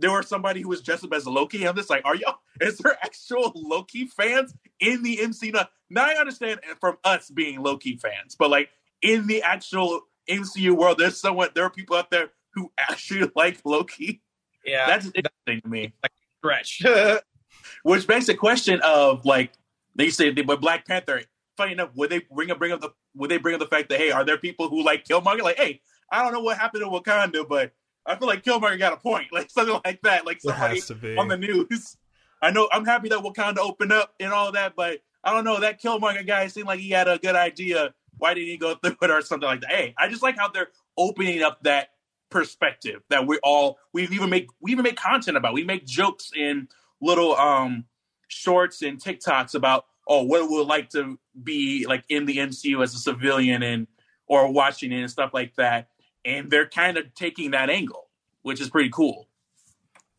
[0.00, 1.66] There was somebody who was dressed up as Loki.
[1.66, 2.36] I'm just like, are y'all?
[2.60, 5.52] Is there actual Loki fans in the MCU?
[5.52, 8.68] Now, now I understand from us being Loki fans, but like
[9.02, 13.60] in the actual MCU world, there's someone, there are people out there who actually like
[13.64, 14.22] Loki.
[14.64, 15.92] Yeah, That's interesting to me.
[16.02, 16.82] Like stretch.
[17.82, 19.52] Which begs the question of like
[19.94, 21.22] they say they, but Black Panther.
[21.56, 23.88] Funny enough, would they bring up bring up the would they bring up the fact
[23.88, 25.42] that hey, are there people who like Killmonger?
[25.42, 27.72] Like, hey, I don't know what happened to Wakanda, but
[28.06, 30.24] I feel like Killmonger got a point, like something like that.
[30.24, 31.16] Like somebody has to be.
[31.16, 31.96] on the news.
[32.40, 35.60] I know I'm happy that Wakanda opened up and all that, but I don't know
[35.60, 37.92] that Killmonger guy seemed like he had a good idea.
[38.16, 39.70] Why didn't he go through it or something like that?
[39.70, 41.88] Hey, I just like how they're opening up that
[42.30, 45.54] perspective that we all we even make we even make content about.
[45.54, 46.68] We make jokes in
[47.00, 47.84] little um
[48.28, 52.82] shorts and TikToks about oh what it would like to be like in the MCU
[52.82, 53.86] as a civilian and
[54.26, 55.88] or watching it and stuff like that.
[56.24, 58.08] And they're kind of taking that angle,
[58.42, 59.28] which is pretty cool.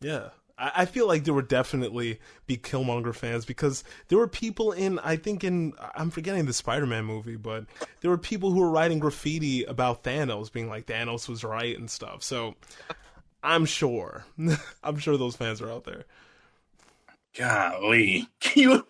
[0.00, 0.30] Yeah.
[0.62, 5.16] I feel like there would definitely be Killmonger fans because there were people in, I
[5.16, 7.64] think in, I'm forgetting the Spider-Man movie, but
[8.02, 11.90] there were people who were writing graffiti about Thanos, being like Thanos was right and
[11.90, 12.22] stuff.
[12.22, 12.56] So
[13.42, 14.26] I'm sure,
[14.84, 16.04] I'm sure those fans are out there.
[17.36, 18.84] Golly, can you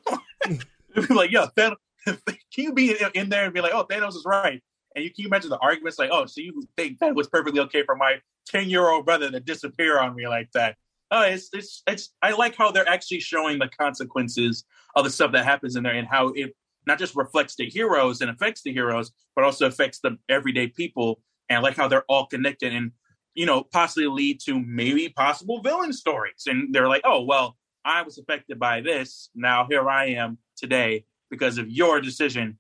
[0.95, 1.76] be like, yo, Thanos,
[2.07, 4.62] can you be in, in there and be like, oh, Thanos is right?
[4.95, 7.61] And you can you imagine the arguments like, oh, so you think that was perfectly
[7.61, 8.16] okay for my
[8.47, 10.76] ten year old brother to disappear on me like that?
[11.11, 12.11] Oh, it's it's it's.
[12.22, 14.64] I like how they're actually showing the consequences
[14.97, 18.20] of the stuff that happens in there and how it not just reflects the heroes
[18.20, 21.20] and affects the heroes, but also affects the everyday people
[21.51, 22.93] and I like how they're all connected and
[23.34, 26.45] you know possibly lead to maybe possible villain stories.
[26.47, 29.31] And they're like, oh well, I was affected by this.
[29.35, 32.59] Now here I am today because of your decision.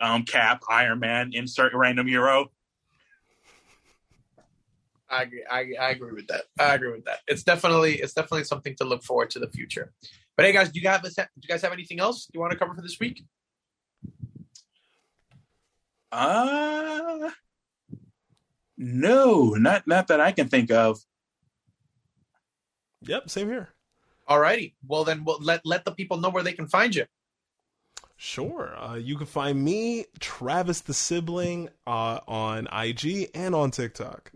[0.00, 2.50] Um, Cap, Iron Man, insert random hero.
[5.08, 5.44] I agree.
[5.48, 6.42] I, I agree with that.
[6.58, 7.20] I agree with that.
[7.26, 9.92] It's definitely it's definitely something to look forward to the future.
[10.36, 12.58] But hey, guys, do you have do you guys have anything else you want to
[12.58, 13.24] cover for this week?
[16.12, 17.30] Uh
[18.76, 20.98] no, not not that I can think of.
[23.02, 23.75] Yep, same here.
[24.26, 24.74] All righty.
[24.86, 27.04] Well, then we'll let let the people know where they can find you.
[28.16, 28.74] Sure.
[28.78, 34.32] Uh, you can find me, Travis the sibling, uh, on IG and on TikTok.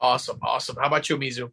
[0.00, 0.76] Awesome, awesome.
[0.76, 1.52] How about you, Mizu?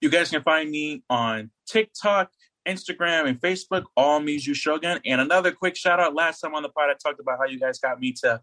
[0.00, 2.32] You guys can find me on TikTok,
[2.66, 5.00] Instagram, and Facebook, all Mizu Shogun.
[5.06, 6.14] And another quick shout out.
[6.14, 8.40] Last time on the pod, I talked about how you guys got me to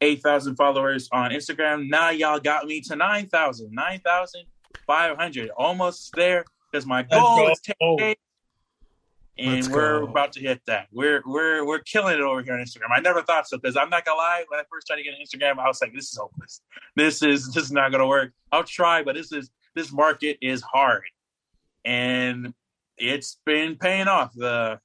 [0.00, 1.88] 8,000 followers on Instagram.
[1.88, 5.50] Now y'all got me to 9,000, 9,500.
[5.50, 7.50] Almost there because my goal go.
[7.50, 8.16] is 10K.
[9.38, 10.06] And Let's we're go.
[10.06, 10.88] about to hit that.
[10.92, 12.90] We're we're we're killing it over here on Instagram.
[12.94, 14.44] I never thought so because I'm not gonna lie.
[14.48, 16.60] When I first started getting Instagram, I was like, "This is hopeless.
[16.94, 20.60] This is this is not gonna work." I'll try, but this is this market is
[20.60, 21.04] hard,
[21.86, 22.52] and
[22.98, 24.34] it's been paying off.
[24.34, 24.78] The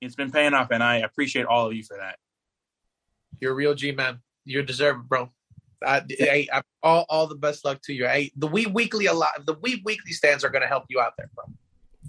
[0.00, 2.18] it's been paying off, and I appreciate all of you for that.
[3.40, 4.20] You're a real G man.
[4.46, 5.30] You deserve it, bro.
[5.86, 8.06] I, I, I, all, all the best luck to you.
[8.06, 9.30] I, the Weeb Weekly a lot.
[9.46, 11.44] The Weeb Weekly stands are going to help you out there, bro.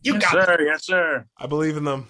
[0.01, 0.53] You yes, got sir.
[0.53, 0.65] It.
[0.65, 1.26] Yes, sir.
[1.38, 2.07] I believe in them.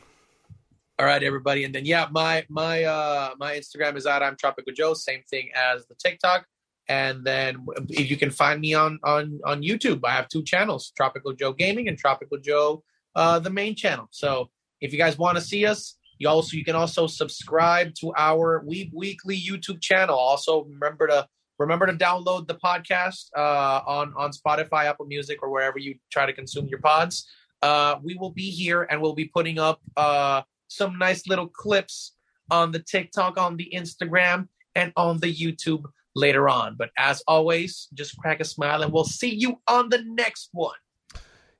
[0.99, 4.73] All right, everybody, and then yeah, my my uh my Instagram is at I'm Tropical
[4.73, 4.93] Joe.
[4.93, 6.45] Same thing as the TikTok,
[6.87, 10.01] and then you can find me on on on YouTube.
[10.05, 12.83] I have two channels: Tropical Joe Gaming and Tropical Joe,
[13.15, 14.07] uh, the main channel.
[14.11, 14.51] So
[14.81, 18.63] if you guys want to see us, you also you can also subscribe to our
[18.63, 20.15] Weeb Weekly YouTube channel.
[20.15, 21.27] Also remember to
[21.63, 26.25] remember to download the podcast uh, on on Spotify, Apple Music, or wherever you try
[26.25, 27.27] to consume your pods.
[27.61, 32.15] Uh, we will be here and we'll be putting up uh, some nice little clips
[32.51, 35.83] on the TikTok, on the Instagram, and on the YouTube
[36.13, 36.75] later on.
[36.77, 40.75] But as always, just crack a smile and we'll see you on the next one.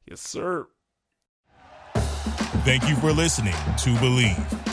[0.05, 0.67] Yes, sir.
[2.65, 4.72] Thank you for listening to Bleav.